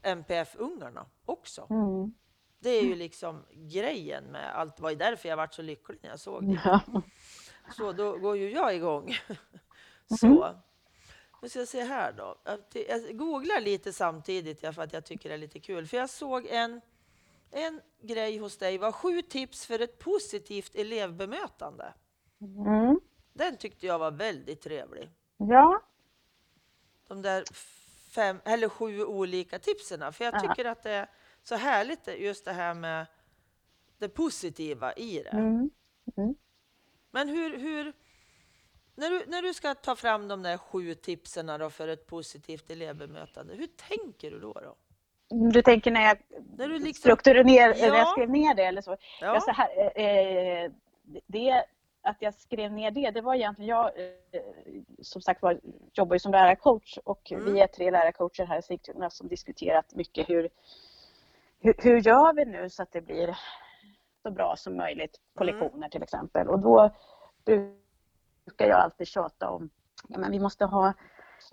[0.03, 1.67] NPF-ungarna också.
[1.69, 2.13] Mm.
[2.59, 4.75] Det är ju liksom grejen med allt.
[4.77, 6.61] Det var ju därför jag varit så lycklig när jag såg det.
[6.65, 6.79] Ja.
[7.71, 9.15] Så då går ju jag igång.
[10.07, 10.55] Så.
[11.41, 12.35] Nu ska jag se här då.
[12.87, 15.87] Jag googlar lite samtidigt ja, för att jag tycker det är lite kul.
[15.87, 16.81] För jag såg en,
[17.51, 21.93] en grej hos dig var sju tips för ett positivt elevbemötande.
[22.41, 22.99] Mm.
[23.33, 25.09] Den tyckte jag var väldigt trevlig.
[25.37, 25.81] ja.
[27.07, 27.43] De där
[28.15, 30.13] fem eller sju olika tipsen.
[30.13, 30.39] För jag Ja.
[30.39, 31.09] tycker att det är
[31.43, 33.05] så härligt just det här med
[33.97, 35.29] det positiva i det.
[35.29, 35.69] Mm.
[37.11, 37.93] Men hur, hur
[38.97, 42.69] när, du, när du ska ta fram de där sju tipsen då för ett positivt
[42.69, 44.53] elevbemötande, hur tänker du då?
[44.53, 44.75] då?
[45.51, 46.17] Du tänker när jag
[46.57, 47.91] När du liksom, strukturerar ner, Ja.
[47.91, 48.91] när jag skrev ner det eller så?
[48.91, 48.97] Ja.
[49.21, 49.69] ja, så här,
[50.01, 50.71] eh,
[51.27, 51.65] det,
[52.01, 54.41] att jag skrev ner det, det var egentligen jag eh,
[55.01, 55.59] som sagt var
[55.93, 57.53] jobbar ju som lärarcoach och Mm.
[57.53, 60.49] vi är tre lärarcoacher här i Sigtuna som diskuterat mycket hur,
[61.59, 63.37] hur, hur gör vi nu så att det blir
[64.23, 65.55] så bra som möjligt på Mm.
[65.55, 66.47] lektioner till exempel.
[66.47, 66.89] Och då
[68.47, 69.69] brukar jag alltid tjata om
[70.07, 70.93] ja, men vi måste ha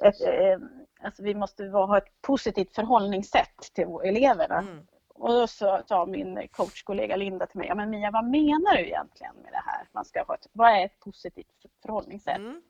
[0.03, 0.59] ett, eh,
[1.03, 4.59] alltså vi måste ha ett positivt förhållningssätt till eleverna.
[4.59, 8.77] mm, Och då så sa min coachkollega Linda till mig, ja men Mia vad menar
[8.77, 9.89] du egentligen med det här?
[9.93, 12.37] Man ska ha ett, vad är ett positivt förhållningssätt?
[12.37, 12.63] mm,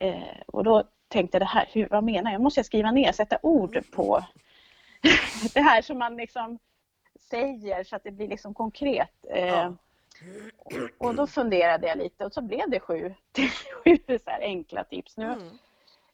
[0.00, 2.40] Eh, och då tänkte jag det här, hur, vad menar jag?
[2.40, 4.24] Måste jag skriva ner, sätta ord på
[5.54, 6.58] det här som man liksom
[7.30, 9.24] säger så att det blir liksom konkret.
[9.30, 9.74] Eh, Ja.
[10.98, 13.14] Och då funderade jag lite och så blev det sju,
[13.84, 15.16] sju så enkla tips.
[15.16, 15.48] Nu mm.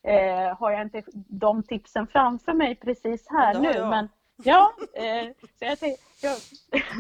[0.02, 3.88] eh, har jag inte de tipsen framför mig precis här har nu jag.
[3.88, 6.36] men ja, eh, så jag tänkte, jag,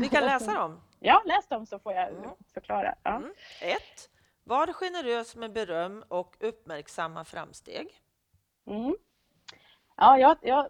[0.00, 0.80] Vi kan läsa dem.
[1.00, 2.30] Ja, läs dem så får jag Mm.
[2.54, 2.94] förklara.
[3.02, 3.16] Ja.
[3.16, 3.32] Mm.
[3.60, 4.10] Ett,
[4.44, 7.88] Var generös med beröm och uppmärksamma framsteg.
[8.66, 8.96] Mm.
[9.96, 10.68] Ja, jag, jag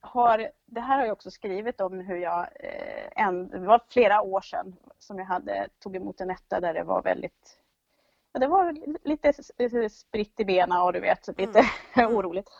[0.00, 4.22] har, det här har jag också skrivit om hur jag, eh, en, det var flera
[4.22, 7.58] år sedan som jag hade, tog emot en etta där det var väldigt,
[8.32, 8.76] ja, det var
[9.08, 9.32] lite
[9.90, 12.14] spritt i benen och du vet, lite Mm.
[12.16, 12.50] oroligt.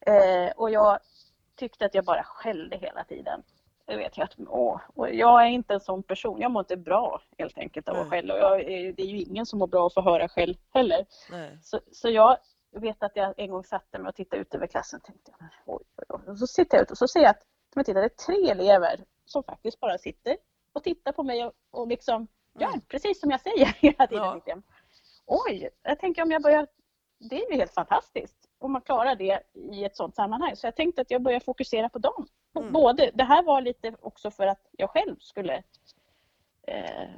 [0.00, 0.98] Eh, och jag
[1.56, 3.42] tyckte att jag bara skällde hela tiden.
[3.86, 6.40] det vet jag åh, och jag är inte en sån person.
[6.40, 8.10] Jag mår inte bra helt enkelt av att Nej.
[8.10, 8.34] skälla.
[8.34, 11.06] Och jag, det är ju ingen som mår bra av att få höra skäll heller.
[11.30, 11.58] Nej.
[11.62, 12.36] Så, så jag
[12.70, 15.48] vet att jag en gång satte mig och tittade ut över klassen och tänkte jag,
[15.66, 16.30] oj, oj, oj.
[16.32, 17.42] Och så sitter jag ut och så ser jag att
[17.74, 20.36] men titta, det är tre elever som faktiskt bara sitter
[20.72, 22.26] och tittar på mig och, och liksom
[22.58, 22.80] gör Mm.
[22.80, 24.24] precis som jag säger hela tiden.
[24.24, 24.42] Ja.
[24.46, 24.62] jag.
[25.26, 26.66] Oj, jag tänker om jag börjar,
[27.30, 30.56] det är ju helt fantastiskt om man klarar det i ett sådant sammanhang.
[30.56, 32.26] Så jag tänkte att jag börjar fokusera på dem.
[32.58, 32.72] Mm.
[32.72, 35.62] Både, det här var lite också för att jag själv skulle
[36.66, 37.10] eh,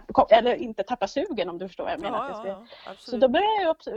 [0.00, 2.28] tappa, eller inte tappa sugen om du förstår vad jag menar.
[2.28, 3.90] Ja, ja, ja, så då började jag också,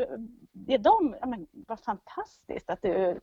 [0.51, 3.19] det de, ja, men vad fantastiskt att du,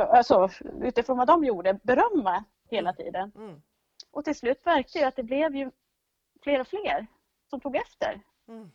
[0.00, 0.48] alltså,
[0.80, 3.32] utifrån vad de gjorde, berömma hela tiden.
[3.36, 3.62] Mm.
[4.10, 5.70] Och till slut verkade det att det blev ju
[6.42, 7.06] fler och fler
[7.50, 8.20] som tog efter.
[8.48, 8.70] Mm.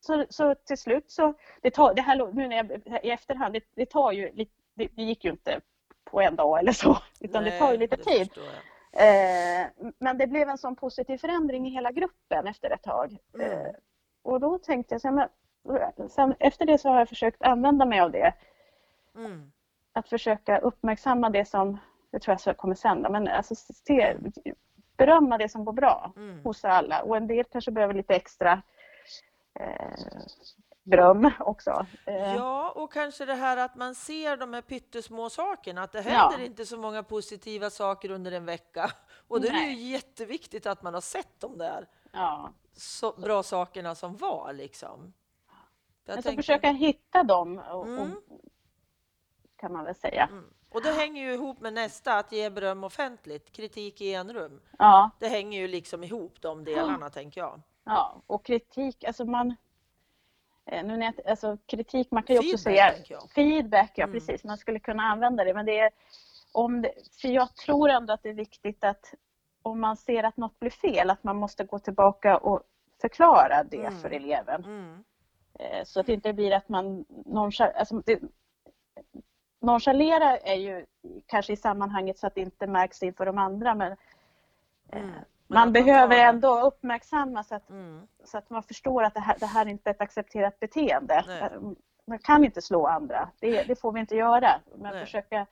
[0.00, 3.64] Så, så till slut så, det tar, det här, nu när jag, i efterhand, det,
[3.74, 5.60] det tar ju det, det gick ju inte
[6.04, 8.30] på en dag eller så, utan det tar ju Nej, lite tid.
[8.92, 9.66] Eh,
[9.98, 13.16] men det blev en sån positiv förändring i hela gruppen efter ett tag.
[13.34, 13.50] Mm.
[13.50, 13.72] Eh,
[14.22, 15.28] och då tänkte jag, men,
[16.08, 18.34] sen, efter det så har jag försökt använda mig av det.
[19.16, 19.52] Mm.
[19.92, 21.78] Att försöka uppmärksamma det som,
[22.10, 24.16] det tror jag kommer sen, men alltså se,
[24.96, 26.44] berömma det som går bra Mm.
[26.44, 27.02] hos alla.
[27.02, 28.62] Och en del kanske behöver lite extra
[29.60, 29.90] eh,
[30.90, 31.86] beröm också.
[32.06, 36.00] Eh, Ja, och kanske det här att man ser de här pyttesmå sakerna, att det
[36.00, 36.44] händer Ja.
[36.44, 38.90] inte så många positiva saker under en vecka.
[39.28, 39.90] Och det är ju Nej.
[39.90, 42.52] jätteviktigt att man har sett de där ja.
[42.72, 45.12] så bra sakerna som var liksom.
[46.04, 48.12] Jag Men så försöka hitta dem och, Mm.
[48.12, 48.40] och,
[49.56, 50.28] kan man väl säga.
[50.32, 50.44] Mm.
[50.70, 54.60] Och det hänger ju ihop med nästa, att ge beröm offentligt, kritik i enrum.
[54.78, 55.10] Ja.
[55.18, 57.60] Det hänger ju liksom ihop de delarna, tänker jag.
[57.84, 59.56] Ja, och kritik, alltså man...
[60.70, 62.92] eh, Nu när jag, alltså kritik, man kan ju också Feedback, säga...
[62.92, 63.30] tänker jag.
[63.30, 64.14] Feedback, ja Mm.
[64.14, 64.44] precis.
[64.44, 65.54] Man skulle kunna använda det.
[65.54, 65.90] Men det är...
[66.52, 69.14] Om det, för jag tror ändå att det är viktigt att
[69.62, 72.62] om man ser att något blir fel, att man måste gå tillbaka och
[73.00, 73.98] förklara det Mm.
[73.98, 74.64] för eleven.
[74.64, 75.04] Mm.
[75.58, 77.04] Eh, Så att det inte blir att man
[77.74, 78.20] alltså det,
[79.60, 80.86] nonchalera är ju
[81.26, 85.10] kanske i sammanhanget så att det inte märks inför de andra men eh, Mm.
[85.54, 88.06] Man behöver ändå uppmärksamma så att, Mm.
[88.24, 91.24] så att man förstår att det här, det här är inte ett accepterat beteende.
[91.26, 91.40] Nej.
[91.42, 91.60] Eh,
[92.06, 94.60] Man kan inte slå andra, det, det får vi inte göra.
[94.76, 95.04] Men Nej.
[95.04, 95.46] försöka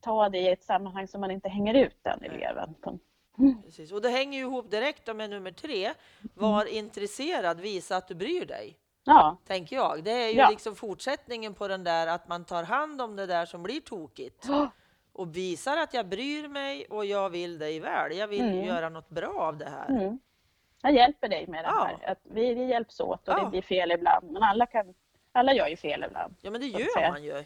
[0.00, 2.74] ta det i ett sammanhang så man inte hänger ut den eleven.
[3.64, 3.92] Precis.
[3.92, 5.92] Och det hänger ju ihop direkt med nummer tre.
[6.34, 6.74] Var Mm.
[6.84, 8.78] intresserad, visa att du bryr dig.
[9.04, 10.04] Ja, Tänker jag.
[10.04, 10.50] Det är ju Ja.
[10.50, 14.48] liksom fortsättningen på den där att man tar hand om det där som blir tokigt.
[15.16, 18.16] Och visar att jag bryr mig och jag vill dig väl.
[18.16, 18.64] Jag vill Mm.
[18.64, 19.88] göra något bra av det här.
[19.88, 20.18] mm.
[20.82, 21.84] jag hjälper dig med det Ja.
[22.00, 22.10] här.
[22.12, 23.44] Att vi, vi hjälps åt och Ja.
[23.44, 24.30] det blir fel ibland.
[24.30, 24.94] Men alla, kan,
[25.32, 26.34] alla gör ju fel ibland.
[26.40, 27.44] Ja, men det gör man ju.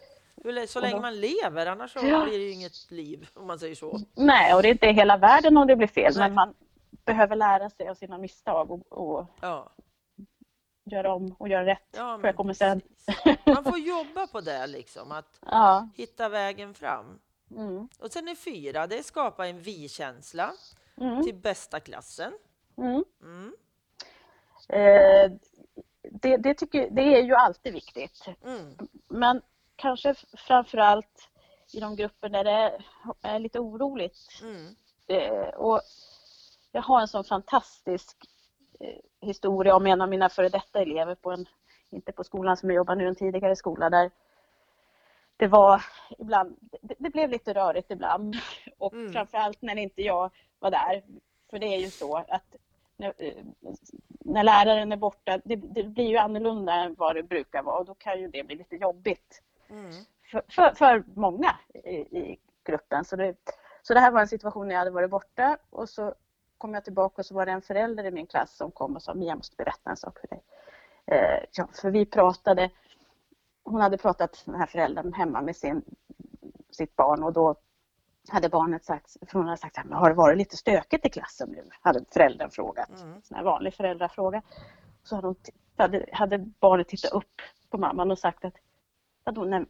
[0.67, 2.25] Så länge man lever, annars så Ja.
[2.25, 3.99] blir det ju inget liv, om man säger så.
[4.17, 6.29] Nej, och det är inte hela världen om det blir fel, Nej.
[6.29, 6.55] men man
[7.05, 9.73] behöver lära sig av sina misstag och, och Ja,
[10.85, 11.89] göra om och göra rätt.
[11.97, 12.81] ja men jag kommer sen.
[13.47, 15.41] Man får jobba på det, liksom, att
[15.97, 17.19] hitta vägen fram.
[17.51, 17.89] Mm.
[17.99, 20.53] Och sen är fyra, det är skapa en vi-känsla
[21.01, 21.23] Mm.
[21.25, 22.33] till bästa klassen.
[22.77, 23.05] Mm.
[23.23, 23.55] Mm.
[24.69, 25.33] Eh,
[26.03, 28.27] det, det, tycker, det är ju alltid viktigt.
[28.45, 28.77] Mm.
[29.09, 29.43] Men
[29.77, 31.29] kanske framför allt
[31.73, 32.85] i de grupper där det är,
[33.23, 34.43] är lite oroligt.
[34.43, 34.77] Mm.
[35.07, 35.81] Eh, och
[36.73, 38.17] jag har en sån fantastisk
[38.81, 41.47] eh, historia om en av mina före detta elever på en,
[41.91, 44.11] inte på skolan som jag jobbar nu, en tidigare skola där
[45.41, 45.85] det var
[46.19, 48.37] ibland, det, det blev lite rörigt ibland
[48.79, 49.13] och Mm.
[49.13, 51.03] framförallt när inte jag var där.
[51.51, 52.57] För det är ju så att
[52.97, 53.33] när, eh,
[54.09, 57.85] när läraren är borta, det, det blir ju annorlunda än vad det brukar vara och
[57.85, 59.91] då kan ju det bli lite jobbigt Mm.
[60.31, 63.05] för, för, för många i, i gruppen.
[63.05, 63.35] Så det,
[63.83, 66.15] så det här var en situation när jag hade varit borta och så
[66.59, 69.03] kom jag tillbaka och så var det en förälder i min klass som kom och
[69.03, 70.43] sa Mia, jag måste berätta en sak för dig.
[71.07, 72.71] Eh, ja, för vi pratade,
[73.71, 75.83] hon hade pratat, den här föräldern, hemma med sin,
[76.71, 77.55] sitt barn och då
[78.29, 81.49] hade barnet sagt, för hon hade sagt, "Men har det varit lite stökigt i klassen
[81.51, 81.69] nu?
[81.81, 83.03] Hade föräldern frågat.
[83.03, 83.21] Mm.
[83.31, 84.43] Här vanlig föräldrafråga.
[85.03, 85.37] Så hade, hon,
[85.77, 88.55] hade, hade barnet tittat upp på mamman och sagt att
[89.25, 89.65] Vadå, nej,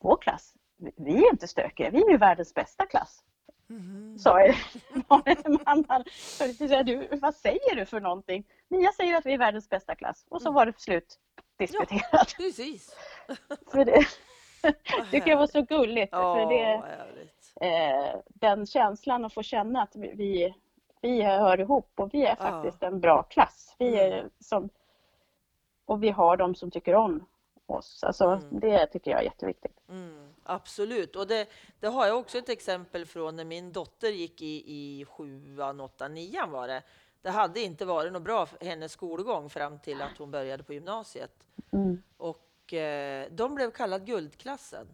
[0.00, 3.22] vår klass, vi- är inte stökiga, vi är ju världens bästa klass.
[3.66, 4.18] Mhm.
[4.18, 4.54] Sa jag.
[5.66, 6.04] mamman.
[6.12, 8.46] Så säger Du, vad säger du för någonting?
[8.68, 10.26] Men jag säger att vi är världens bästa klass.
[10.28, 11.18] Och så var det slut
[11.58, 12.34] diskuterat.
[12.36, 12.96] Precis.
[13.72, 14.06] För det
[14.98, 16.08] Vad tycker jag var så gulligt.
[16.12, 16.82] Ja, För det,
[17.66, 20.54] eh, den känslan att få känna att vi,
[21.00, 22.50] vi, hör ihop och vi är Ja.
[22.50, 23.74] faktiskt en bra klass.
[23.78, 24.30] Vi är Mm.
[24.40, 24.68] som,
[25.86, 27.26] och vi har de som tycker om
[27.66, 28.04] oss.
[28.04, 28.60] Alltså, Mm.
[28.60, 29.80] Det tycker jag är jätteviktigt.
[29.88, 30.32] Mm.
[30.44, 31.48] Absolut, och det,
[31.80, 36.14] det har jag också ett exempel från när min dotter gick i, i sjuan, åttan,
[36.14, 36.82] nian var det.
[37.26, 40.72] Det hade inte varit något bra för hennes skolgång fram till att hon började på
[40.72, 41.32] gymnasiet.
[41.72, 42.02] Mm.
[42.16, 44.86] Och eh, de blev kallad guldklassen.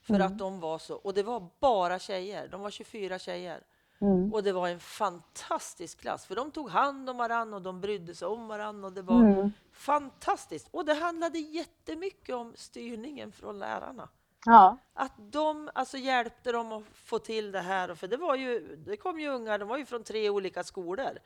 [0.00, 0.26] För Mm.
[0.26, 3.62] att de var så, och det var bara tjejer, de var 24 tjejer.
[4.00, 4.32] Mm.
[4.34, 8.14] Och det var en fantastisk klass, för de tog hand om varann och de brydde
[8.14, 9.50] sig om varann och det var Mm.
[9.72, 10.68] fantastiskt.
[10.70, 14.08] Och det handlade jättemycket om styrningen från lärarna.
[14.46, 14.76] Ja.
[14.94, 17.94] Att de alltså hjälpte dem att få till det här.
[17.94, 21.18] För det, var ju, det kom ju ungar, de var ju från tre olika skolor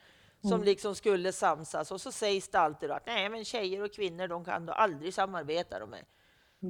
[0.43, 1.93] som liksom skulle samsas.
[1.93, 5.15] Och så sägs det alltid att nej, men tjejer och kvinnor de kan då aldrig
[5.15, 5.79] samarbeta.
[5.79, 6.05] De med.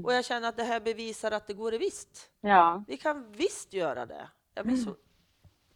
[0.05, 2.31] Och jag känner att det här bevisar att det går visst.
[2.41, 2.85] Ja.
[2.89, 4.29] Vi kan visst göra det.
[4.55, 4.97] Jag blir så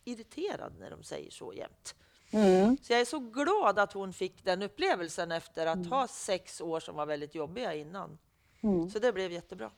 [0.04, 1.94] irriterad när de säger så jämt.
[2.30, 2.76] Mm.
[2.82, 6.80] Så jag är så glad att hon fick den upplevelsen efter att ha sex år
[6.80, 8.18] som var väldigt jobbiga innan.
[8.62, 8.90] Mm.
[8.90, 9.70] Så det blev jättebra.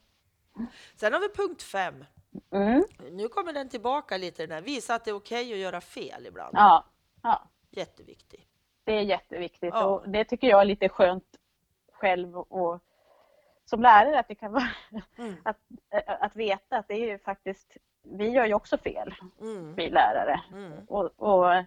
[0.97, 2.05] Sen har vi punkt fem.
[2.51, 2.85] Mm.
[3.11, 4.63] Nu kommer den tillbaka lite, den här.
[4.63, 6.55] visa att det är okej att göra fel ibland.
[6.57, 6.85] Ja.
[7.23, 7.51] ja.
[7.77, 8.47] Jätteviktig.
[8.85, 9.85] Det är jätteviktigt Ja.
[9.85, 11.37] och det tycker jag är lite skönt
[11.93, 12.81] själv och
[13.65, 14.69] som lärare att det kan vara
[15.19, 15.35] Mm.
[15.43, 15.57] att,
[16.07, 19.75] att veta att det är ju faktiskt, vi gör ju också fel, Mm.
[19.75, 20.41] vi lärare.
[20.53, 20.73] Mm.
[20.89, 21.65] Och, och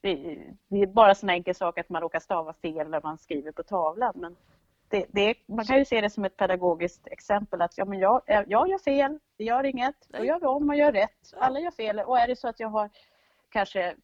[0.00, 3.52] det, det är bara sån enkel sak att man råkar stava fel när man skriver
[3.52, 4.12] på tavlan.
[4.16, 4.36] Men
[4.88, 8.22] det, det, man kan ju se det som ett pedagogiskt exempel att ja, men jag,
[8.26, 11.32] jag gör fel, det gör inget, då gör vi om och gör rätt.
[11.36, 12.90] Alla gör fel och är det så att jag har
[13.48, 13.96] kanske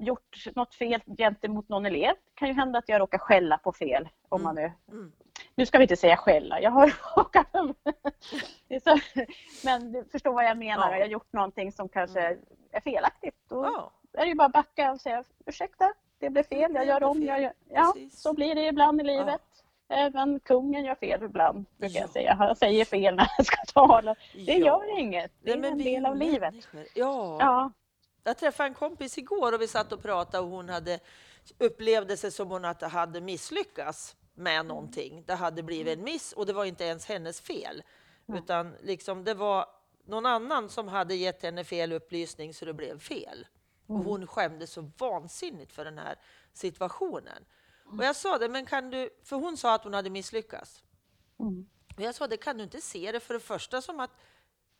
[0.00, 4.08] gjort något fel gentemot någon elev kan ju hända att jag råkar skälla på fel.
[4.28, 5.12] Om man nu, Mm.
[5.54, 7.46] nu ska vi inte säga skälla, jag har råkat...
[8.68, 8.84] Det
[9.64, 10.96] men du förstår vad jag menar, Ja.
[10.96, 12.36] jag har gjort någonting som kanske
[12.72, 13.34] är felaktigt.
[13.48, 16.86] Då Ja, är det ju bara att backa och säga ursäkta, det blev fel, jag
[16.86, 17.22] gör om.
[17.22, 17.52] Jag gör...
[17.68, 18.20] Ja, Precis.
[18.22, 19.40] så blir det ibland i livet.
[19.88, 22.00] Även kungen gör fel ibland, brukar Ja.
[22.00, 22.34] jag säga.
[22.34, 24.14] Han säger fel när han ska tala.
[24.46, 24.66] Det ja.
[24.66, 26.40] gör inget, det är Nej, en del av livet.
[26.52, 26.84] människor.
[26.94, 27.36] Ja.
[27.40, 27.70] Ja,
[28.24, 31.00] Jag träffade en kompis igår och vi satt och pratade och hon hade
[31.58, 35.24] upplevde sig som hon att hade misslyckats med någonting.
[35.26, 37.82] Det hade blivit en miss och det var inte ens hennes fel.
[38.28, 39.66] Utan liksom det var
[40.04, 43.46] någon annan som hade gett henne fel upplysning så det blev fel.
[43.86, 46.18] Och hon skämdes så vansinnigt för den här
[46.52, 47.44] situationen.
[47.84, 50.82] Och jag sa det, men kan du, för hon sa att hon hade misslyckats.
[51.40, 51.68] Mm.
[51.96, 54.10] Och jag sa, det kan du inte se det för det första som att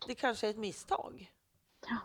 [0.07, 1.33] det kanske är ett misstag.
[1.87, 1.97] Ja.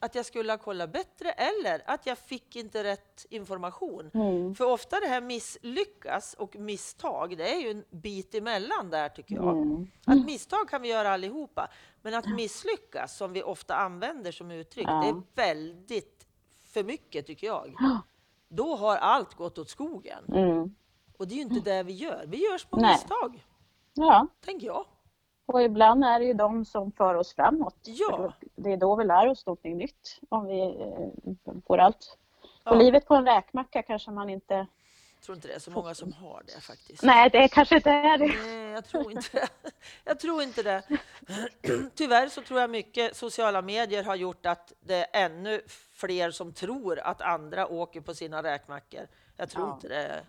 [0.00, 4.10] Att jag skulle ha kollat bättre eller att jag fick inte rätt information.
[4.14, 4.54] Mm.
[4.54, 9.34] För ofta det här misslyckas och misstag, det är ju en bit emellan där tycker
[9.34, 9.56] jag.
[9.56, 9.90] Mm.
[10.06, 11.68] Att misstag kan vi göra allihopa,
[12.02, 15.00] men att misslyckas som vi ofta använder som uttryck, Ja.
[15.02, 16.26] det är väldigt
[16.64, 17.74] för mycket tycker jag.
[17.78, 18.00] Ja.
[18.48, 20.24] Då har allt gått åt skogen.
[20.28, 20.74] Mm.
[21.16, 22.24] Och det är ju inte det vi gör.
[22.26, 22.92] Vi gör små Nej.
[22.92, 23.46] misstag,
[23.94, 24.86] ja, tänker jag.
[25.46, 27.76] Och ibland är det ju de som för oss framåt.
[27.82, 28.32] Ja.
[28.56, 30.20] Det är då vi lär oss någonting nytt.
[30.28, 32.18] Om vi eh, får allt.
[32.64, 32.70] Ja.
[32.70, 34.54] Och livet på en räkmacka kanske man inte...
[34.54, 37.02] Jag tror inte det är så många som har det faktiskt.
[37.02, 38.26] Nej, det kanske inte är det.
[38.26, 39.48] Nej, jag tror inte det.
[40.04, 40.82] Jag tror inte det.
[41.94, 45.60] Tyvärr så tror jag mycket sociala medier har gjort att det är ännu
[45.92, 49.00] fler som tror att andra åker på sina räkmackor.
[49.36, 49.74] Jag tror Ja.
[49.74, 50.24] inte det.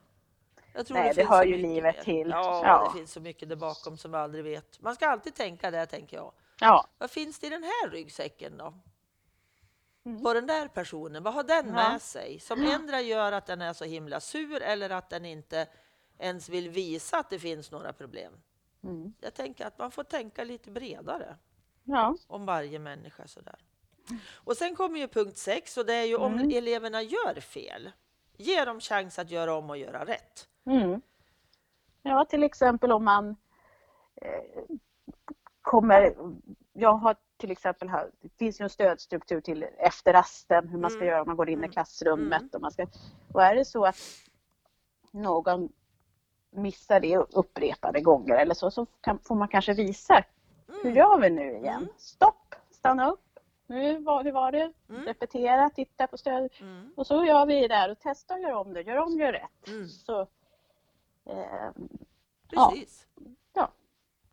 [0.89, 2.03] Nej, det finns hör ju livet mer.
[2.03, 2.29] till.
[2.29, 2.83] Ja, Ja.
[2.93, 4.81] det finns så mycket där bakom som vi aldrig vet.
[4.81, 6.33] Man ska alltid tänka det, tänker jag.
[6.59, 6.87] Ja.
[6.97, 8.73] Vad finns det i den här ryggsäcken då?
[10.05, 10.23] Mm.
[10.23, 11.73] På den där personen, vad har den Ja.
[11.73, 12.39] med sig?
[12.39, 15.67] Som ändra gör att den är så himla sur eller att den inte
[16.19, 18.33] ens vill visa att det finns några problem.
[18.83, 19.13] Mm.
[19.21, 21.37] Jag tänker att man får tänka lite bredare
[21.83, 22.15] Ja.
[22.27, 23.59] om varje människa sådär.
[24.33, 26.51] Och sen kommer ju punkt sex och det är ju om Mm.
[26.51, 27.91] eleverna gör fel.
[28.37, 30.47] Ge dem chans att göra om och göra rätt.
[30.65, 31.01] Mm.
[32.03, 33.35] Ja, till exempel om man
[34.15, 34.63] eh,
[35.61, 36.15] kommer...
[36.73, 40.89] Jag har till exempel här, det finns ju en stödstruktur till efter rasten, hur man
[40.91, 41.09] ska Mm.
[41.09, 41.71] göra om man går in i Mm.
[41.71, 42.41] klassrummet.
[42.41, 42.49] Mm.
[42.53, 42.87] Och, man ska,
[43.33, 43.97] och är det så att
[45.11, 45.69] någon
[46.51, 50.23] missar det upprepade gånger eller så, så kan, får man kanske visa.
[50.67, 50.95] Hur Mm.
[50.97, 51.75] gör vi nu igen?
[51.81, 51.89] Mm.
[51.97, 53.24] Stopp, stanna upp.
[53.67, 54.71] Nu, var, hur var det?
[54.89, 55.05] Mm.
[55.05, 56.49] Repetera, titta på stöd.
[56.61, 56.93] Mm.
[56.95, 58.81] Och så gör vi där och testa och gör om det.
[58.81, 59.67] Gör om, gör rätt.
[59.67, 59.87] Mm.
[59.89, 60.21] Så,
[61.25, 61.71] eh.
[62.49, 63.07] Precis.
[63.53, 63.71] Ja.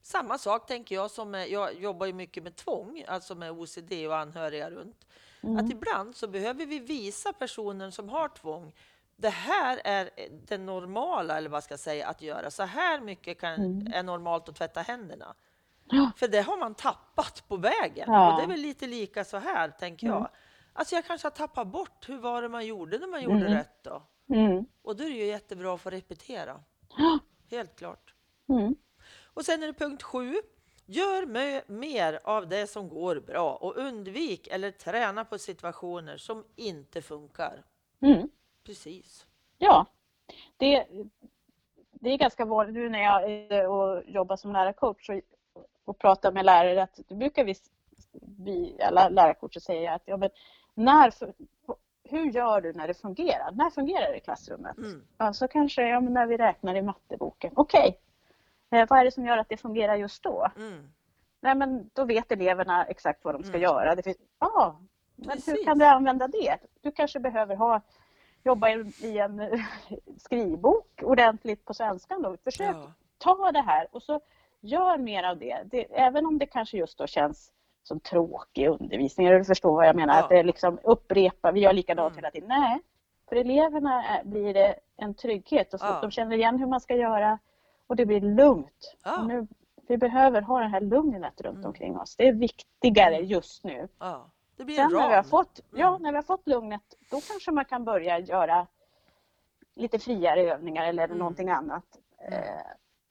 [0.03, 4.17] Samma sak tänker jag som jag jobbar ju mycket med tvång, alltså med OCD och
[4.19, 5.07] anhöriga runt.
[5.43, 8.73] mm, Att ibland så behöver vi visa personen som har tvång,
[9.17, 10.11] det här är
[10.47, 12.51] det normala, eller vad ska jag säga, att göra.
[12.51, 13.93] Så här mycket kan, Mm.
[13.93, 15.35] är normalt att tvätta händerna.
[15.93, 16.11] Ja.
[16.17, 18.05] För det har man tappat på vägen.
[18.13, 18.31] Ja.
[18.33, 20.19] Och det är väl lite lika så här, tänker Mm.
[20.19, 20.29] jag.
[20.73, 23.53] Alltså jag kanske har tappat bort, hur var det man gjorde när man gjorde Mm.
[23.53, 24.03] rätt då?
[24.35, 26.61] mm, Och då är det ju jättebra att få repetera.
[26.99, 27.19] Ja.
[27.51, 28.15] Helt klart.
[28.49, 28.75] mm,
[29.35, 30.35] Och sen är det punkt sju.
[30.87, 31.27] Gör
[31.73, 37.65] mer av det som går bra och undvik eller träna på situationer som inte funkar.
[38.03, 38.29] Mm.
[38.67, 39.27] Precis.
[39.59, 39.87] Ja,
[40.57, 40.87] det,
[41.91, 45.21] det är ganska vanligt nu när jag och jobbar som lärarcoach och,
[45.85, 47.55] och pratar med lärare att det brukar vi,
[48.39, 50.31] vi alla lärarcoacher säga att ja, men
[50.75, 51.13] när,
[52.05, 53.51] hur gör du när det fungerar?
[53.53, 54.79] När fungerar det i klassrummet?
[54.79, 55.05] Mm.
[55.19, 57.53] Ja, så kanske ja, när vi räknar i matteboken.
[57.57, 57.99] Okej,
[58.71, 58.81] okay.
[58.81, 60.51] eh, vad är det som gör att det fungerar just då?
[60.57, 60.93] Mm.
[61.41, 63.63] Nej, men då vet eleverna exakt vad de ska mm.
[63.63, 63.95] göra.
[63.95, 64.73] Det finns, ah,
[65.17, 66.59] men hur kan du använda det?
[66.81, 67.81] Du kanske behöver ha
[68.45, 68.69] jobba
[69.01, 69.65] i en
[70.19, 72.23] skrivbok ordentligt på svenskan.
[72.23, 72.37] Då.
[72.45, 72.93] Försök ja.
[73.19, 74.21] ta det här och så
[74.63, 75.63] gör mer av det.
[75.65, 75.85] det.
[76.01, 77.53] Även om det kanske just då känns
[77.83, 79.31] som tråkig undervisning.
[79.31, 80.15] Du förstår vad jag menar?
[80.15, 80.23] Ja.
[80.23, 82.19] Att det liksom upprepa, vi gör likadant mm.
[82.19, 82.49] hela tiden.
[82.49, 82.81] Nej,
[83.29, 85.99] för eleverna blir det en trygghet och ja.
[86.03, 87.39] de känner igen hur man ska göra
[87.87, 88.97] och det blir lugnt.
[89.05, 89.23] Ja.
[89.23, 89.47] Nu,
[89.89, 91.67] vi behöver ha det här lugnet runt mm.
[91.67, 92.17] omkring oss.
[92.17, 93.27] Det är viktigare mm.
[93.27, 93.89] just nu.
[93.99, 94.31] Ja.
[94.57, 95.01] Det blir Sen en ram.
[95.01, 96.03] När vi har fått, ja, mm.
[96.03, 98.67] när vi har fått lugnet, då kanske man kan börja göra
[99.77, 101.19] lite friare övningar eller mm.
[101.19, 101.85] någonting annat.
[102.19, 102.33] Mm.
[102.33, 102.63] Eh,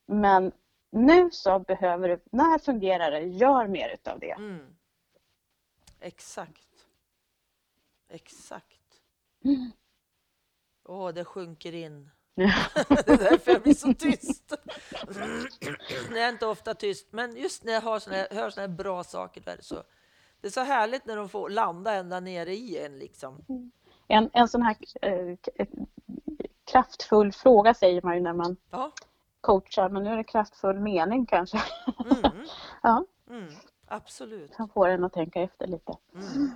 [0.05, 0.51] men
[0.91, 4.31] nu så behöver du, när fungerar det, gör mer utav det.
[4.31, 4.75] Mm.
[5.99, 6.67] Exakt.
[8.09, 9.01] Exakt.
[9.43, 9.71] Åh, mm.
[10.85, 12.09] oh, det sjunker in.
[12.35, 14.53] det är därför jag blir så tyst.
[16.09, 18.75] jag är inte ofta tyst, men just när jag hör såna här, hör såna här
[18.75, 19.83] bra saker, då är det så
[20.41, 22.99] det är så härligt när de får landa ända nere i en.
[22.99, 23.45] Liksom.
[24.07, 25.37] En, en sån här eh,
[26.71, 28.91] kraftfull fråga säger man ju när man ja.
[29.41, 31.61] Coachar, men nu är det kraftfull mening kanske.
[32.05, 32.45] Mm.
[32.81, 33.05] ja.
[33.29, 33.53] Mm,
[33.87, 34.55] absolut.
[34.55, 35.93] Kan få en att tänka efter lite.
[36.15, 36.51] Mm.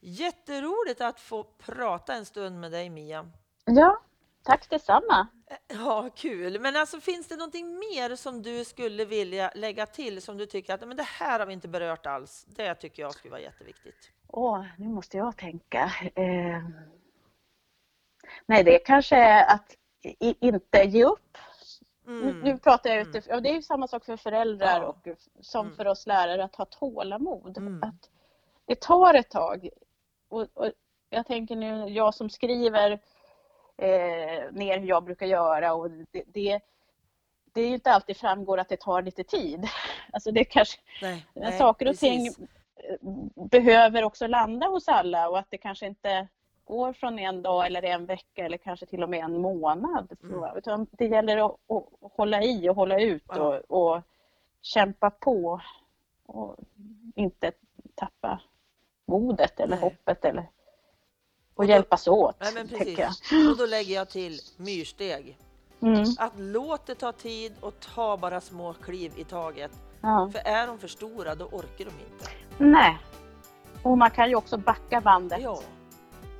[0.00, 3.30] Jätteroligt att få prata en stund med dig Mia.
[3.64, 4.00] Ja,
[4.48, 5.26] Tack detsamma.
[5.68, 6.60] Ja, kul.
[6.60, 10.74] Men alltså, finns det någonting mer som du skulle vilja lägga till som du tycker
[10.74, 12.46] att men det här har vi inte berört alls?
[12.48, 14.10] Det tycker jag skulle vara jätteviktigt.
[14.28, 15.92] Åh, nu måste jag tänka.
[16.14, 16.62] Eh...
[18.46, 19.76] Nej, det kanske är att
[20.40, 21.38] inte ge upp.
[22.08, 22.40] Mm.
[22.40, 23.42] Nu pratar jag utifrån, mm.
[23.42, 24.86] det är samma sak för föräldrar ja.
[24.86, 25.08] och
[25.40, 25.76] som mm.
[25.76, 27.58] för oss lärare att ha tålamod.
[27.58, 27.82] Mm.
[27.82, 28.10] Att
[28.66, 29.68] det tar ett tag.
[30.28, 30.72] Och, och
[31.10, 32.90] jag tänker nu, jag som skriver
[33.76, 36.60] eh, ner hur jag brukar göra och det, det,
[37.52, 39.68] det är ju inte alltid framgår att det tar lite tid.
[40.12, 42.36] Alltså det kanske, nej, nej, saker och precis.
[42.36, 42.48] ting
[43.50, 46.28] behöver också landa hos alla och att det kanske inte
[46.68, 50.16] går från en dag eller en vecka eller kanske till och med en månad.
[50.22, 50.56] Mm.
[50.56, 53.60] Utan det gäller att, att, hålla i och hålla ut ja.
[53.68, 54.02] och, och,
[54.62, 55.60] kämpa på
[56.26, 56.56] och
[57.14, 57.52] inte
[57.94, 58.40] tappa
[59.06, 59.80] modet eller Nej.
[59.80, 60.48] hoppet eller
[61.54, 62.36] och, då, hjälpas åt.
[62.40, 63.08] Nej.
[63.50, 65.38] Och då lägger jag till myrsteg.
[65.80, 66.04] Mm.
[66.18, 69.70] Att låt det ta tid och ta bara små kliv i taget.
[70.00, 70.30] Ja.
[70.32, 72.30] För är de för stora då orkar de inte.
[72.58, 72.98] Nej.
[73.82, 75.40] Och man kan ju också backa bandet.
[75.42, 75.60] Ja.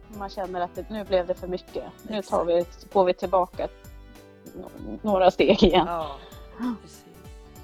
[0.09, 1.85] Man känner att det, nu blev det för mycket.
[2.03, 3.69] Nu tar vi, går vi tillbaka
[5.03, 5.87] några steg igen.
[5.87, 6.17] Ja.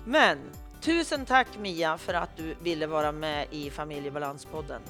[0.04, 0.38] Men
[0.80, 4.80] tusen tack Mia för att du ville vara med i Familjebalanspodden.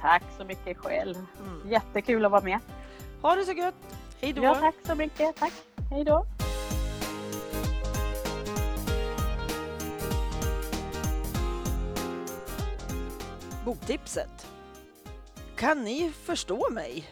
[0.00, 1.16] Tack så mycket själv.
[1.16, 1.70] Mm.
[1.70, 2.58] Jättekul att vara med.
[3.22, 3.74] Ha det så gött.
[4.20, 4.42] Hej då.
[4.42, 5.36] Ja, tack så mycket.
[5.36, 5.52] Tack.
[5.90, 6.26] Hej då.
[13.64, 14.55] Boktipset.
[15.56, 17.10] Kan ni förstå mig?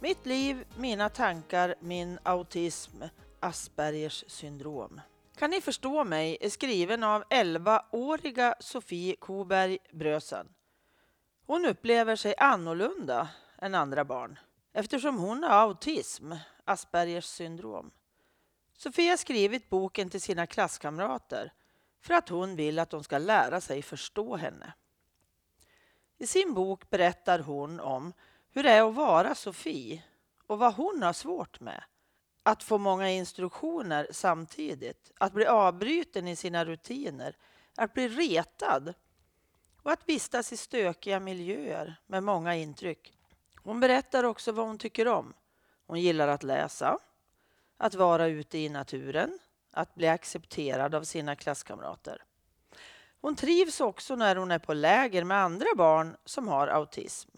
[0.00, 3.02] Mitt liv, mina tankar, min autism,
[3.40, 5.00] Aspergers syndrom.
[5.36, 10.48] Kan ni förstå mig är skriven av 11-åriga Sofie Koberg Brösen.
[11.46, 13.28] Hon upplever sig annorlunda
[13.58, 14.38] än andra barn
[14.72, 16.32] eftersom hon har autism,
[16.64, 17.90] Aspergers syndrom.
[18.76, 21.52] Sofie har skrivit boken till sina klasskamrater
[22.02, 24.72] för att hon vill att de ska lära sig förstå henne.
[26.22, 28.12] I sin bok berättar hon om
[28.50, 30.02] hur det är att vara Sofie
[30.46, 31.84] och vad hon har svårt med.
[32.42, 37.36] Att få många instruktioner samtidigt, att bli avbruten i sina rutiner,
[37.76, 38.94] att bli retad
[39.82, 43.18] och att vistas i stökiga miljöer med många intryck.
[43.56, 45.34] Hon berättar också vad hon tycker om.
[45.86, 46.98] Hon gillar att läsa,
[47.76, 49.38] att vara ute i naturen,
[49.70, 52.24] att bli accepterad av sina klasskamrater.
[53.20, 57.30] Hon trivs också när hon är på läger med andra barn som har autism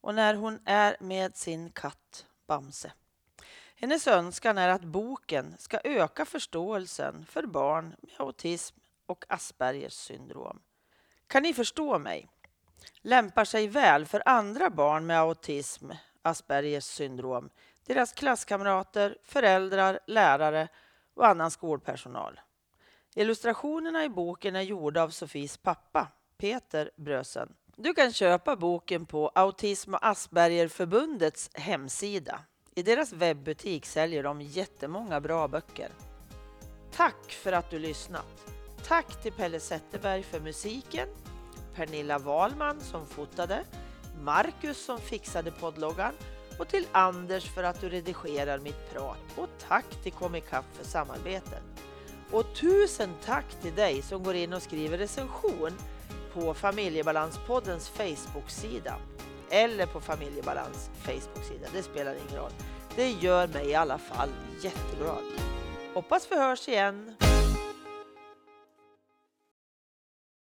[0.00, 2.92] och när hon är med sin katt Bamse.
[3.76, 8.76] Hennes önskan är att boken ska öka förståelsen för barn med autism
[9.06, 10.60] och Aspergers syndrom.
[11.26, 12.28] Kan ni förstå mig?
[13.00, 15.90] Lämpar sig väl för andra barn med autism,
[16.22, 17.50] Aspergers syndrom,
[17.86, 20.68] deras klasskamrater, föräldrar, lärare
[21.14, 22.40] och annan skolpersonal.
[23.18, 26.08] Illustrationerna i boken är gjorda av Sofies pappa,
[26.38, 27.48] Peter Brösen.
[27.76, 32.40] Du kan köpa boken på Autism och Aspergerförbundets hemsida.
[32.74, 35.90] I deras webbutik säljer de jättemånga bra böcker.
[36.92, 38.52] Tack för att du lyssnat!
[38.86, 41.08] Tack till Pelle Zetterberg för musiken,
[41.74, 43.64] Pernilla Wahlman som fotade,
[44.20, 46.12] Marcus som fixade poddloggan
[46.58, 51.62] och till Anders för att du redigerar mitt prat och tack till Comicap för samarbetet.
[52.30, 55.72] Och tusen tack till dig som går in och skriver recension
[56.34, 58.94] på Familjebalanspoddens Facebook-sida
[59.50, 61.66] eller på Familjebalans Facebook-sida.
[61.72, 62.52] Det spelar ingen roll.
[62.96, 64.28] Det gör mig i alla fall
[64.60, 65.24] jätteglad.
[65.94, 67.16] Hoppas vi hörs igen.